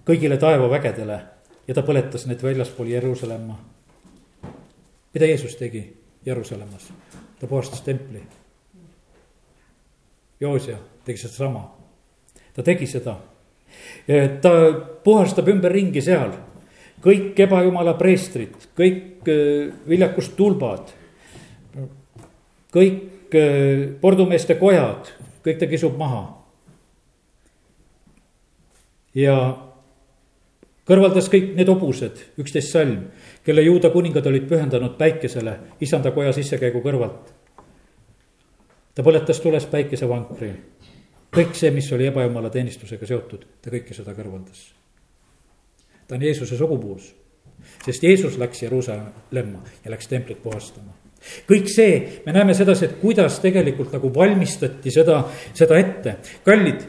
[0.05, 1.19] kõigile taevavägedele
[1.67, 3.57] ja ta põletas need väljaspool Jeruusalemma.
[5.13, 5.83] mida Jeesus tegi
[6.25, 6.91] Jeruusalemmas?
[7.39, 8.21] ta puhastas templi.
[10.39, 11.75] Joosia tegi sedasama,
[12.55, 13.17] ta tegi seda.
[14.41, 14.51] ta
[15.03, 16.31] puhastab ümberringi seal,
[17.03, 20.93] kõik ebajumala preestrid, kõik äh, viljakustulbad,
[22.73, 25.11] kõik äh, pordumeeste kojad,
[25.45, 26.23] kõik ta kisub maha.
[29.13, 29.35] ja
[30.89, 33.11] kõrvaldas kõik need hobused, üksteist salm,
[33.45, 37.33] kelle juuda kuningad olid pühendanud päikesele isanda koja sissekäigu kõrvalt.
[38.95, 40.53] ta põletas tules päikesevankri,
[41.33, 44.73] kõik see, mis oli ebajumala teenistusega seotud, ta kõike seda kõrvaldas
[46.07, 47.15] ta on Jeesuse sugupuus.
[47.85, 50.93] sest Jeesus läks Jeruusalemma ja läks templit puhastama.
[51.49, 51.93] Kõik see,
[52.25, 55.21] me näeme sedasi, et kuidas tegelikult nagu valmistati seda,
[55.53, 56.15] seda ette.
[56.45, 56.83] kallid,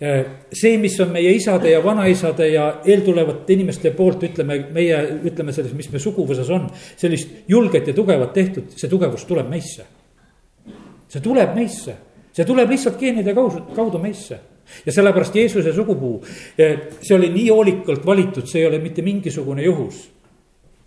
[0.00, 5.00] eh, see, mis on meie isade ja vanaisade ja eeltulevate inimeste poolt, ütleme, meie,
[5.30, 9.86] ütleme selles, mis me suguvõsas on, sellist julget ja tugevat tehtud, see tugevus tuleb meisse.
[11.08, 11.94] see tuleb meisse,
[12.36, 14.36] see tuleb lihtsalt geenide kaudu, kaudu meisse
[14.86, 16.20] ja sellepärast Jeesuse sugupuu,
[16.56, 20.08] see oli nii hoolikalt valitud, see ei ole mitte mingisugune juhus.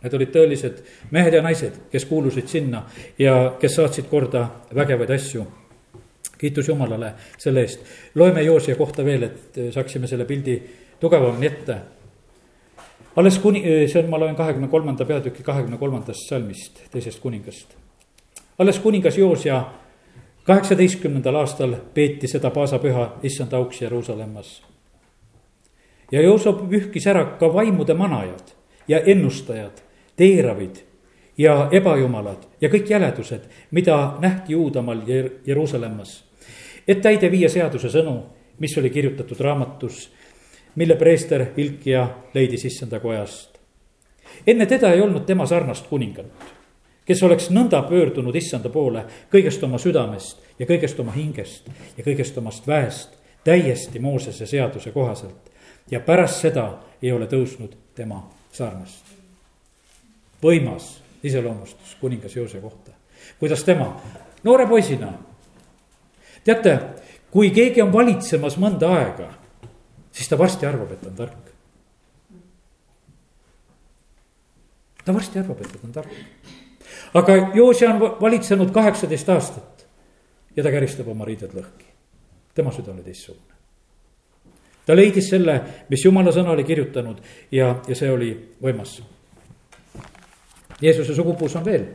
[0.02, 0.80] Need olid tõelised
[1.14, 2.86] mehed ja naised, kes kuulusid sinna
[3.20, 5.46] ja kes saatsid korda vägevaid asju.
[6.38, 7.80] kiitus Jumalale selle eest.
[8.16, 10.62] loeme Joosia kohta veel, et saaksime selle pildi
[11.00, 11.76] tugevamini ette.
[13.16, 17.78] alles kuni, see on, ma loen kahekümne kolmanda peatüki kahekümne kolmandast salmist, teisest kuningast.
[18.58, 19.66] alles kuningas Joosia
[20.44, 24.64] kaheksateistkümnendal aastal peeti seda paasapüha issand auks Jeruusalemmas.
[26.12, 29.91] ja Joosep pühkis ära ka vaimude manajad ja ennustajad,
[30.22, 30.76] teeravid
[31.38, 36.24] ja ebajumalad ja kõik jäledused, mida nähti Juudamaal Jer Jeruusalemmas.
[36.88, 38.22] et täide viia seaduse sõnu,
[38.60, 40.12] mis oli kirjutatud raamatus,
[40.76, 43.58] mille preester Hilkia leidis issanda kojast.
[44.48, 46.26] enne teda ei olnud tema sarnast kuningat
[47.06, 52.38] kes oleks nõnda pöördunud issanda poole kõigest oma südamest ja kõigest oma hingest ja kõigest
[52.38, 55.50] omast väest, täiesti Moosese seaduse kohaselt.
[55.92, 59.11] ja pärast seda ei ole tõusnud tema sarnast.
[60.44, 62.92] Võimas iseloomustus kuningas Joose kohta,
[63.40, 63.94] kuidas tema
[64.44, 65.14] noore poisina.
[66.44, 66.80] teate,
[67.32, 69.30] kui keegi on valitsemas mõnda aega,
[70.12, 71.52] siis ta varsti arvab, et on tark.
[75.06, 76.12] ta varsti arvab, et ta on tark
[77.14, 79.88] aga Joosia on valitsenud kaheksateist aastat
[80.56, 81.88] ja ta käristab oma riided lõhki.
[82.54, 83.56] tema süda oli teistsugune.
[84.86, 87.22] ta leidis selle, mis jumala sõna oli kirjutanud
[87.52, 88.32] ja, ja see oli
[88.62, 89.02] võimas.
[90.82, 91.86] Jeesuse sugupuus on veel,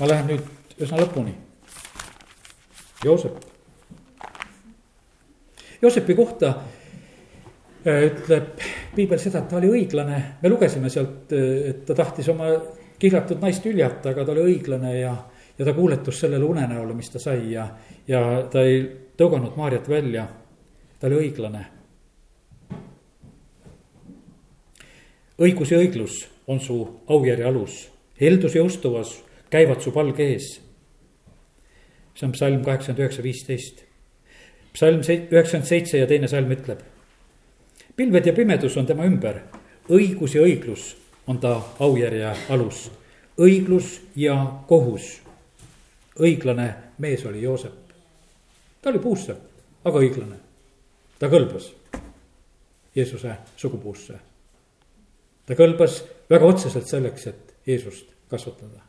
[0.00, 1.34] ma lähen nüüd üsna lõpuni.
[3.04, 3.36] Joosep.
[5.82, 6.54] Joosepi kohta
[7.84, 8.64] äh, ütleb
[8.94, 12.48] piibel seda, et ta oli õiglane, me lugesime sealt, äh, et ta tahtis oma
[12.98, 15.12] kihlatud naist hüljata, aga ta oli õiglane ja,
[15.58, 17.66] ja ta kuuletus sellele unenäole, mis ta sai ja,
[18.08, 18.80] ja ta ei
[19.18, 20.26] tõuganud Maarjat välja.
[20.98, 21.66] ta oli õiglane.
[25.44, 26.76] õigus ja õiglus on su
[27.10, 27.80] aujärje alus,
[28.20, 30.60] heldus ja ustuvas käivad su palge ees.
[32.14, 33.84] see on psalm kaheksakümmend üheksa, viisteist.
[34.72, 36.80] psalm üheksakümmend seitse ja teine salm ütleb.
[37.96, 39.40] pilved ja pimedus on tema ümber,
[39.88, 40.94] õigus ja õiglus
[41.26, 42.90] on ta aujärje alus.
[43.38, 44.36] õiglus ja
[44.66, 45.20] kohus.
[46.20, 47.94] õiglane mees oli Joosep.
[48.82, 49.36] ta oli puusse,
[49.84, 50.36] aga õiglane.
[51.18, 51.72] ta kõlbas
[52.94, 54.14] Jeesuse sugupuusse.
[55.46, 58.80] ta kõlbas väga otseselt selleks, et Jeesust kasvatada.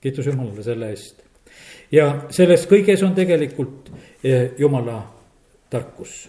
[0.00, 1.22] kiitus Jumalale selle eest.
[1.92, 3.92] ja selles kõiges on tegelikult
[4.24, 5.02] eh, Jumala
[5.70, 6.28] tarkus.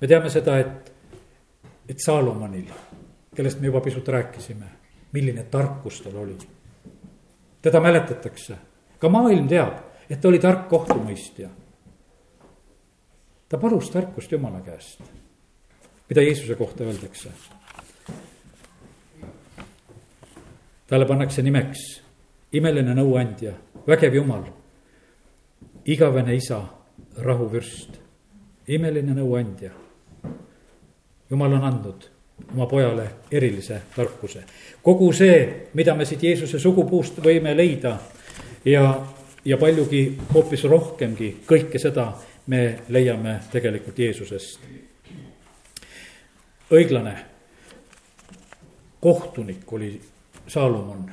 [0.00, 0.92] me teame seda, et,
[1.88, 2.72] et Saalomonil
[3.36, 4.66] kellest me juba pisut rääkisime,
[5.12, 6.38] milline tarkus tal oli.
[7.62, 8.56] teda mäletatakse,
[8.98, 9.78] ka maailm teab,
[10.10, 11.48] et ta oli tark kohtumõistja.
[13.48, 15.00] ta palus tarkust Jumala käest,
[16.08, 17.30] mida Jeesuse kohta öeldakse.
[20.86, 21.84] Talle pannakse nimeks
[22.56, 23.52] imeline nõuandja,
[23.86, 24.44] vägev Jumal,
[25.86, 26.60] igavene isa,
[27.22, 27.98] rahuvürst,
[28.68, 29.72] imeline nõuandja.
[31.30, 32.06] Jumal on andnud
[32.52, 34.44] oma pojale erilise tarkuse.
[34.82, 37.98] kogu see, mida me siit Jeesuse sugupuust võime leida
[38.64, 39.06] ja,
[39.44, 42.12] ja paljugi hoopis rohkemgi, kõike seda
[42.46, 44.60] me leiame tegelikult Jeesusest.
[46.70, 47.16] õiglane
[49.00, 50.00] kohtunik oli
[50.46, 51.06] Saalomon.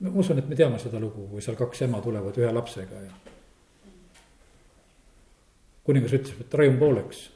[0.00, 3.12] ma usun, et me teame seda lugu, kui seal kaks ema tulevad ühe lapsega ja.
[5.84, 7.28] kuningas ütles, et raiun pooleks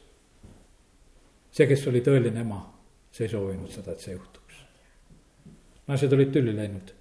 [1.59, 2.61] see, kes oli tõeline ema,
[3.13, 4.63] see ei soovinud seda, et see juhtuks.
[5.89, 6.93] naised olid tülli läinud,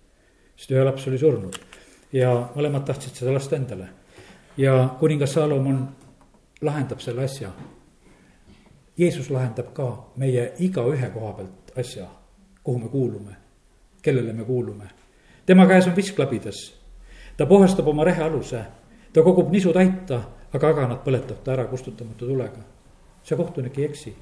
[0.55, 1.57] sest ühe laps oli surnud
[2.13, 3.89] ja mõlemad tahtsid seda last endale.
[4.57, 5.87] ja kuningas Saalomon
[6.61, 7.51] lahendab selle asja.
[8.97, 12.07] Jeesus lahendab ka meie igaühe koha pealt asja,
[12.67, 13.35] kuhu me kuulume,
[14.01, 14.83] kellele me kuulume.
[15.45, 16.57] tema käes on visk labidas,
[17.37, 18.59] ta puhastab oma rehe aluse,
[19.13, 20.19] ta kogub nisu täita,
[20.53, 22.59] aga aganat põletab ta ära kustutamatu tulega.
[23.23, 24.15] see kohtunik ei eksi.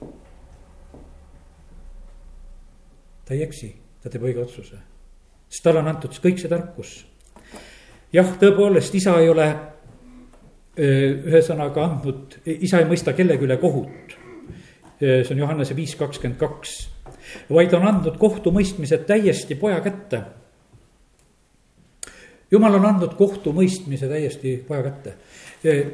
[3.25, 4.77] ta ei eksi, ta teeb õige otsuse,
[5.49, 6.95] sest talle on antud kõik see tarkus.
[8.13, 9.51] jah, tõepoolest, isa ei ole
[10.77, 14.19] ühesõnaga andnud, isa ei mõista kellegi üle kohut
[14.99, 16.94] see on Johannese viis kakskümmend kaks,
[17.49, 20.21] vaid on andnud kohtumõistmise täiesti poja kätte.
[22.51, 25.13] jumal on andnud kohtumõistmise täiesti poja kätte.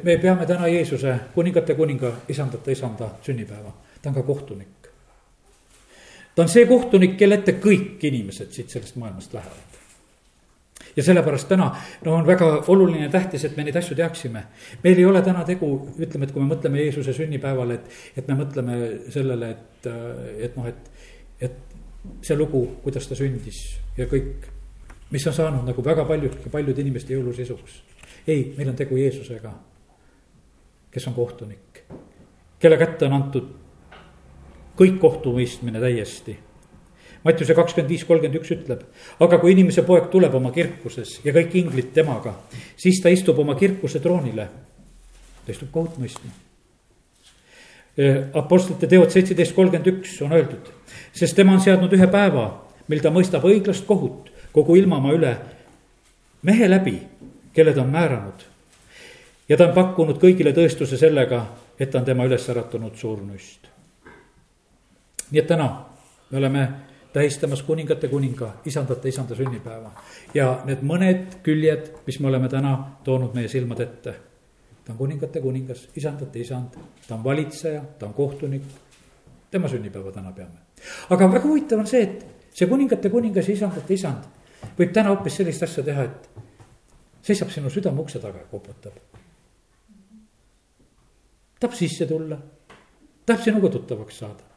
[0.03, 4.89] me peame täna Jeesuse kuningate kuninga, isandate isanda sünnipäeva, ta on ka kohtunik.
[6.35, 9.71] ta on see kohtunik, kelle ette kõik inimesed siit sellest maailmast lähevad
[10.95, 11.75] ja sellepärast täna
[12.05, 14.43] no on väga oluline ja tähtis, et me neid asju teaksime.
[14.83, 18.37] meil ei ole täna tegu, ütleme, et kui me mõtleme Jeesuse sünnipäevale, et, et me
[18.39, 18.79] mõtleme
[19.09, 19.91] sellele, et,
[20.47, 20.90] et noh, et,
[21.41, 21.75] et
[22.25, 23.61] see lugu, kuidas ta sündis
[23.97, 24.45] ja kõik,
[25.11, 27.81] mis on saanud nagu väga paljud, paljude inimeste jõulusisuks.
[28.27, 29.51] ei, meil on tegu Jeesusega,
[30.91, 31.83] kes on kohtunik,
[32.59, 33.51] kelle kätte on antud
[34.77, 36.37] kõik kohtumõistmine täiesti
[37.23, 38.85] Mattiuse kakskümmend viis, kolmkümmend üks ütleb,
[39.21, 42.33] aga kui inimese poeg tuleb oma kirkuses ja kõik inglid temaga,
[42.81, 44.47] siis ta istub oma kirkuse troonile.
[45.45, 46.31] ta istub kohut mõistma.
[48.33, 50.69] Apostlite teod seitseteist kolmkümmend üks on öeldud,
[51.13, 52.45] sest tema on seadnud ühe päeva,
[52.87, 55.33] mil ta mõistab õiglast kohut kogu ilmamaa üle
[56.47, 56.95] mehe läbi,
[57.53, 58.47] kelle ta on määranud.
[59.49, 61.45] ja ta on pakkunud kõigile tõestuse sellega,
[61.79, 63.67] et ta on tema üles äratunud surnust.
[65.31, 65.69] nii et täna
[66.31, 66.69] me oleme
[67.13, 69.91] tähistamas kuningate kuninga, isandate isanda sünnipäeva.
[70.33, 74.15] ja need mõned küljed, mis me oleme täna toonud meie silmade ette.
[74.85, 76.77] Ta on kuningate kuningas, isandate isand,
[77.07, 78.63] ta on valitseja, ta on kohtunik.
[79.51, 80.59] tema sünnipäeva täna peame.
[81.09, 84.23] aga väga huvitav on see, et see kuningate kuningas ja isandate isand
[84.77, 86.29] võib täna hoopis sellist asja teha, et
[87.21, 88.93] seisab sinu südame ukse taga ja koputab.
[91.59, 92.37] tahab sisse tulla,
[93.25, 94.51] tahab sinuga tuttavaks saada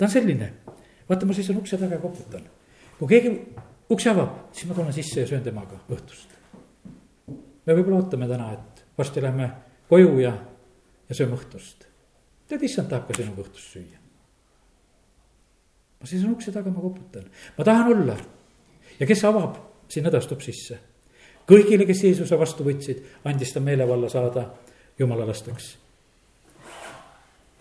[0.00, 0.52] ta on selline,
[1.08, 2.44] vaata, ma seisan ukse taga ja koputan.
[2.98, 3.30] kui keegi
[3.92, 6.39] ukse avab, siis ma tulen sisse ja söön temaga õhtust.
[7.66, 9.48] Me võib-olla ootame täna, et varsti lähme
[9.90, 10.34] koju ja,
[11.08, 11.86] ja sööme õhtust.
[12.48, 13.98] tead, issand tahab ka sinuga õhtust süüa.
[16.00, 17.26] ma seisan ukse taga, ma koputan,
[17.58, 18.16] ma tahan olla
[19.00, 19.58] ja kes avab,
[19.88, 20.78] sinna ta astub sisse.
[21.48, 24.50] kõigile, kes Jeesuse vastu võtsid, andis ta meelevalla saada
[24.98, 25.76] jumala lasteks.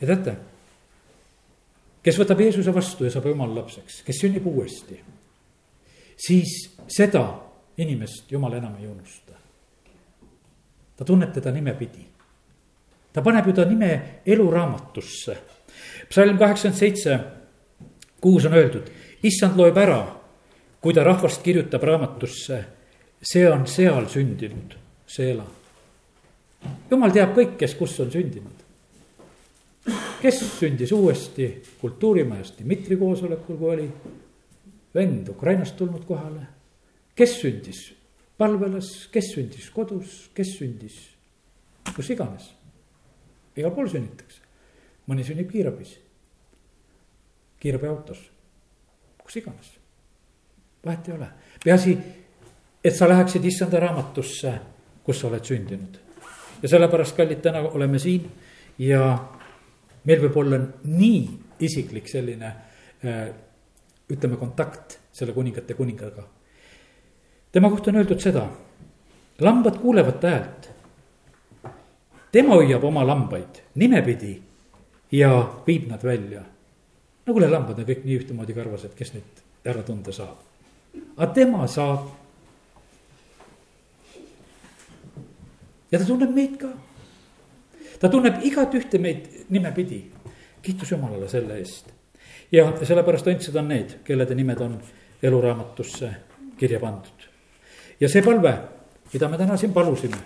[0.01, 0.37] ja teate
[2.03, 4.99] kes võtab Jeesuse vastu ja saab jumala lapseks, kes sünnib uuesti,
[6.19, 6.55] siis
[6.89, 7.25] seda
[7.79, 9.28] inimest jumal enam ei unusta.
[10.99, 12.03] Ta tunneb teda nimepidi.
[13.13, 15.37] ta paneb ju ta nime eluraamatusse.
[16.09, 17.19] psalm kaheksakümmend seitse,
[18.21, 18.89] kuus on öeldud,
[19.23, 20.03] issand loeb ära,
[20.81, 22.63] kui ta rahvast kirjutab raamatusse,
[23.23, 24.75] see on seal sündinud,
[25.07, 25.47] see ela.
[26.91, 28.59] jumal teab kõik, kes kus on sündinud
[30.21, 33.87] kes sündis uuesti kultuurimajas Dmitri koosolekul, kui oli
[34.95, 36.41] vend Ukrainast tulnud kohale.
[37.15, 37.98] kes sündis
[38.39, 40.99] palvelas, kes sündis kodus, kes sündis
[41.95, 42.53] kus iganes.
[43.59, 44.39] igal pool sünnitakse,
[45.09, 45.97] mõni sünnib kiirabis,
[47.59, 48.21] kiirabiautos,
[49.19, 49.73] kus iganes,
[50.85, 51.27] vahet ei ole,
[51.65, 51.95] peaasi,
[52.83, 54.53] et sa läheksid issanda raamatusse,
[55.03, 55.99] kus sa oled sündinud.
[56.61, 58.31] ja sellepärast, kallid, täna oleme siin
[58.79, 59.03] ja
[60.05, 61.21] meil võib olla nii
[61.67, 62.47] isiklik selline
[63.03, 63.27] äh,
[64.09, 66.23] ütleme, kontakt selle kuningate kuningaga.
[67.51, 68.47] Tema kohta on öeldud seda,
[69.39, 70.69] lambad kuulevad ta häält.
[72.31, 74.41] tema hoiab oma lambaid nimepidi
[75.11, 76.41] ja viib nad välja.
[77.25, 80.37] no kuule, lambad on kõik nii ühtemoodi karvased, kes neid ära tunda saab.
[81.17, 82.09] aga tema saab.
[85.91, 86.69] ja ta tunneb meid ka
[87.99, 90.03] ta tunneb igat ühte meid nimepidi.
[90.61, 91.91] kiitus Jumalale selle eest.
[92.51, 94.79] ja sellepärast õndsad on need, kellede nimed on
[95.23, 96.09] eluraamatusse
[96.57, 97.18] kirja pandud.
[97.99, 98.53] Ja see palve,
[99.13, 100.19] mida me täna siin palusime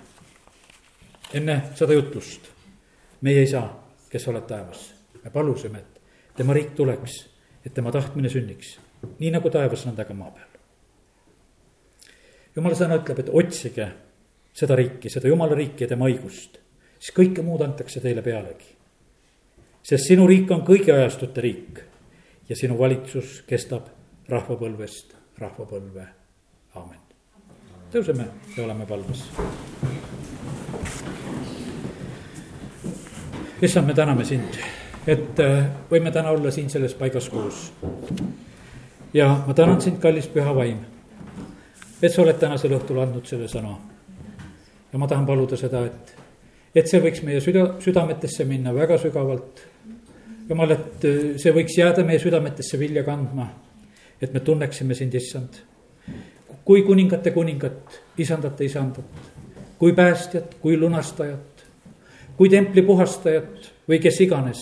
[1.33, 2.49] enne seda jutlust,
[3.25, 3.63] meie isa,
[4.09, 4.85] kes oled taevas,
[5.23, 7.19] me palusime, et tema riik tuleks,
[7.65, 8.75] et tema tahtmine sünniks,
[9.19, 10.49] nii nagu taevas, nõnda ka maa peal.
[12.55, 13.87] jumala sõna ütleb, et otsige
[14.53, 16.61] seda riiki, seda jumala riiki ja tema õigust
[17.03, 18.69] siis kõike muud antakse teile pealegi.
[19.83, 21.81] sest sinu riik on kõigi ajastute riik
[22.49, 23.89] ja sinu valitsus kestab
[24.29, 26.07] rahvapõlvest rahvapõlve,
[26.75, 27.02] aamen.
[27.93, 28.25] Tõuseme
[28.57, 29.27] ja oleme palves.
[33.61, 34.57] issand, me täname sind,
[35.07, 37.71] et äh, võime täna olla siin selles paigas koos.
[39.13, 40.81] ja ma tänan sind, kallis püha vaim,
[42.01, 43.75] et sa oled tänasel õhtul andnud selle sõna.
[44.93, 46.15] ja ma tahan paluda seda, et,
[46.75, 49.61] et see võiks meie süda, südametesse minna väga sügavalt.
[50.49, 53.47] jumal, et äh, see võiks jääda meie südametesse vilja kandma,
[54.21, 55.61] et me tunneksime sind, issand.
[56.65, 59.31] Kui kuningate kuningat, isandate isandat,
[59.79, 61.53] kui päästjat, kui lunastajat
[62.37, 64.61] kui templi puhastajat või kes iganes.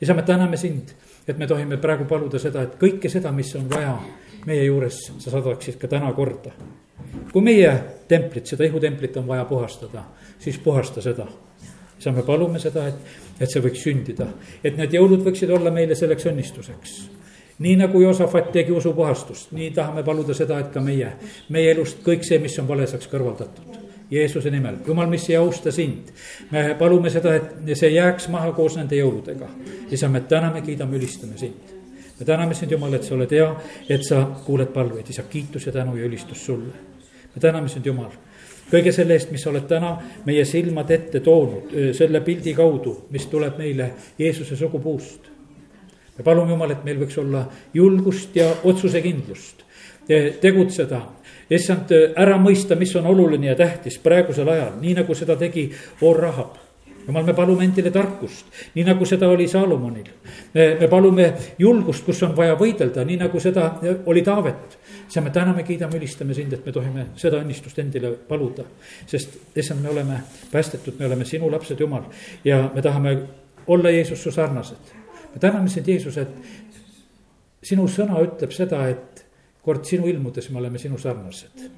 [0.00, 0.94] isa, me täname sind,
[1.28, 3.96] et me tohime praegu paluda seda, et kõike seda, mis on vaja
[4.46, 6.52] meie juures, sa saadaksid ka täna korda.
[7.32, 7.72] kui meie
[8.08, 10.04] templit, seda ihutemplit on vaja puhastada,
[10.38, 11.26] siis puhasta seda.
[11.98, 12.94] isa, me palume seda, et,
[13.40, 14.28] et see võiks sündida,
[14.62, 17.17] et need jõulud võiksid olla meile selleks õnnistuseks
[17.58, 21.12] nii nagu Joosafat tegi usupuhastust, nii tahame paluda seda, et ka meie,
[21.48, 23.78] meie elust kõik see, mis on vale, saaks kõrvaldatud
[24.10, 26.08] Jeesuse nimel, jumal, mis ei austa sind.
[26.50, 29.48] me palume seda, et see jääks maha koos nende jõuludega.
[29.90, 31.74] isa, me täname, kiidame, ülistame sind.
[32.20, 33.50] me täname sind, Jumal, et sa oled hea,
[33.88, 36.72] et sa kuuled palveid, isa, kiitus ja tänu ja ülistus sulle.
[37.34, 38.12] me täname sind, Jumal
[38.70, 39.94] kõige selle eest, mis sa oled täna
[40.26, 45.28] meie silmad ette toonud, selle pildi kaudu, mis tuleb meile Jeesuse sugupuust.
[46.18, 49.64] Me palume, Jumal, et meil võiks olla julgust ja otsusekindlust
[50.40, 51.02] tegutseda
[51.52, 55.68] issand, ära mõista, mis on oluline ja tähtis praegusel ajal, nii nagu seda tegi
[56.00, 56.56] Or Rahab
[57.08, 60.10] jumal, me palume endile tarkust, nii nagu seda oli Saalomonil.
[60.54, 63.70] me palume julgust, kus on vaja võidelda, nii nagu seda
[64.06, 64.78] oli Taavet.
[65.08, 68.64] siis me täname, kiidame, ülistame sind, et me tohime seda õnnistust endile paluda.
[69.06, 70.20] sest issand, me oleme
[70.52, 72.02] päästetud, me oleme sinu lapsed, Jumal,
[72.44, 73.18] ja me tahame
[73.66, 74.97] olla Jeesus su sarnased.
[75.38, 76.28] Me täname sind, Jeesus, et
[77.62, 79.22] sinu sõna ütleb seda, et
[79.62, 81.70] kord sinu ilmudes me oleme sinu sarnased.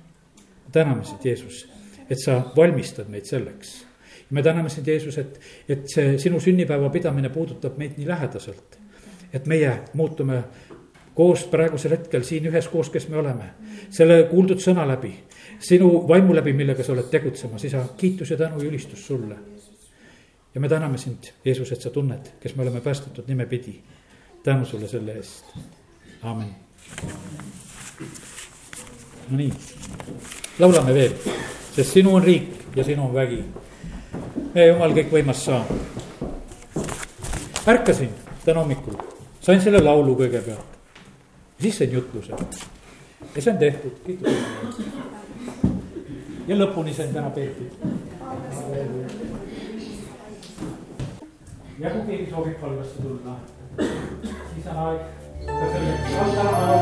[0.73, 1.67] täname sind, Jeesus,
[2.09, 3.85] et sa valmistad meid selleks.
[4.31, 8.79] me täname sind, Jeesus, et, et see sinu sünnipäeva pidamine puudutab meid nii lähedaselt.
[9.33, 10.43] et meie muutume
[11.15, 13.51] koos praegusel hetkel siin üheskoos, kes me oleme,
[13.91, 15.13] selle kuuldud sõna läbi,
[15.61, 19.37] sinu vaimu läbi, millega sa oled tegutsemas, isa, kiitus ja tänu ja ülistus sulle.
[20.55, 23.81] Ja me täname sind, Jeesus, et sa tunned, kes me oleme päästetud nimepidi.
[24.43, 25.45] tänu sulle selle eest,
[26.23, 26.55] aamen
[29.31, 29.53] Nonii,
[30.59, 31.13] laulame veel,
[31.75, 33.45] sest sinu on riik ja sinu on vägi.
[34.55, 35.67] meie jumal kõikvõimas saa.
[37.69, 38.11] ärkasin
[38.45, 38.95] täna hommikul,
[39.41, 40.79] sain selle laulu kõigepealt,
[41.61, 42.33] siis sain jutluse
[43.35, 44.33] ja see on tehtud, kiitus.
[46.49, 47.71] ja lõpuni sain täna peetud.
[51.81, 53.35] Ja kui keegi soovib valgesse tulla,
[53.79, 55.01] siis on aeg
[55.47, 56.81] ka selleks, täna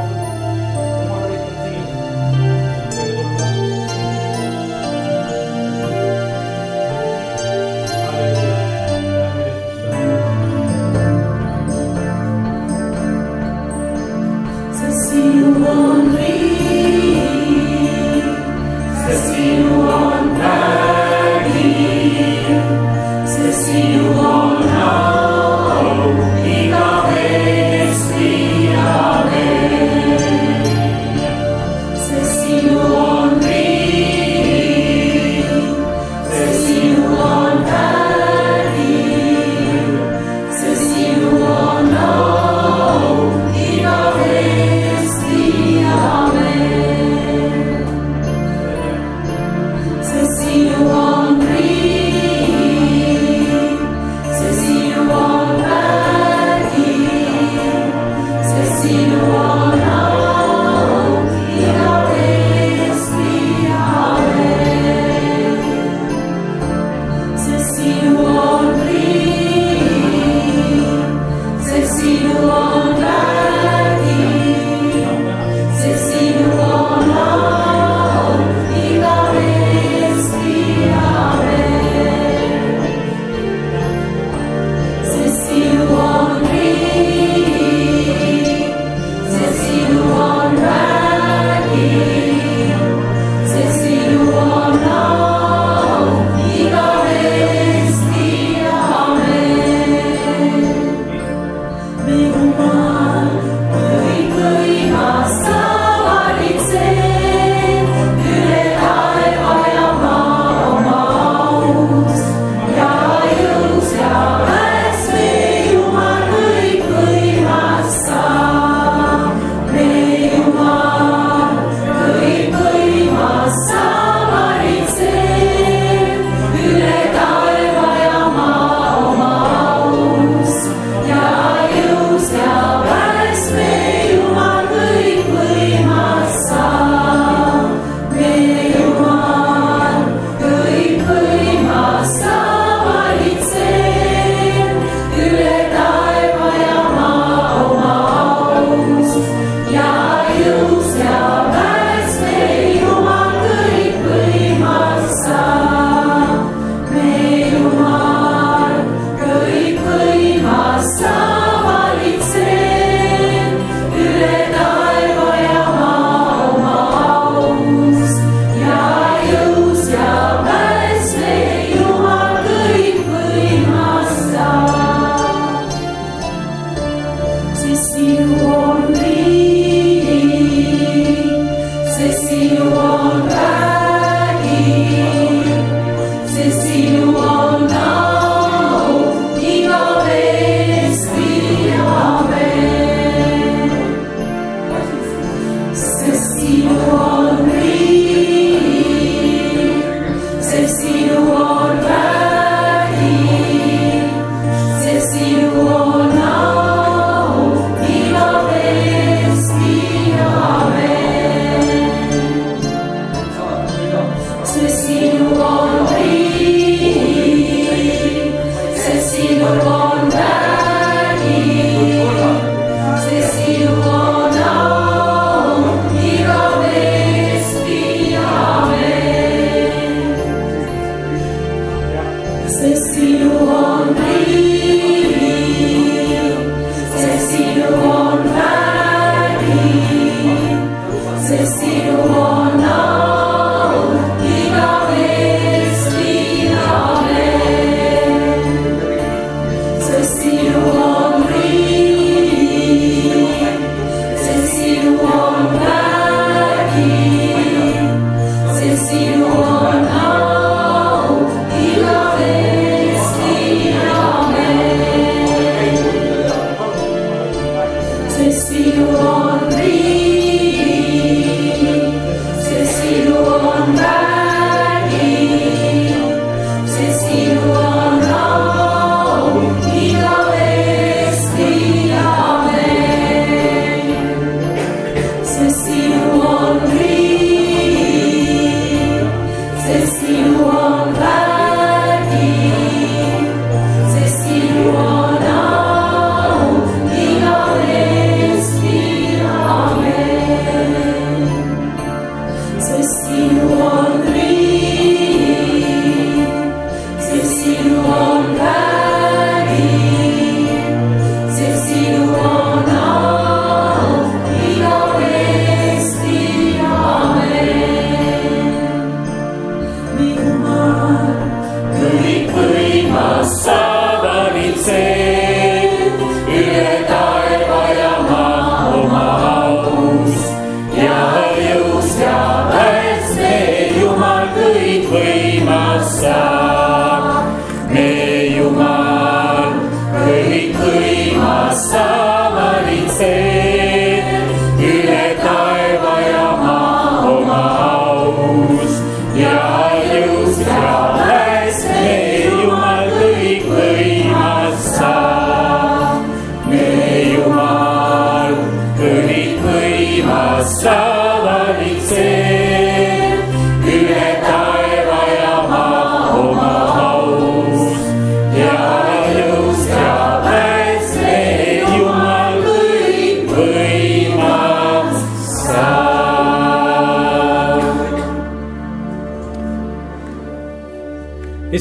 [289.68, 290.37] päeval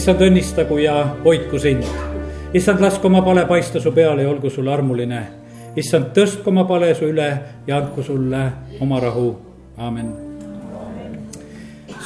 [0.08, 0.94] issand, õnnistagu ja
[1.26, 1.84] hoidku sind.
[2.56, 5.20] issand, lasku oma pale paista su peale ja olgu sulle armuline.
[5.76, 7.28] issand, tõstku oma pale su üle
[7.68, 8.46] ja andku sulle
[8.80, 9.36] oma rahu,
[9.78, 10.14] aamen.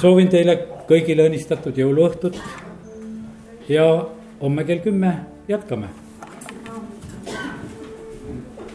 [0.01, 0.57] soovin teile
[0.89, 2.41] kõigile õnnistatud jõuluõhtut
[3.69, 3.85] ja
[4.41, 5.13] homme kell kümme
[5.47, 6.00] jätkame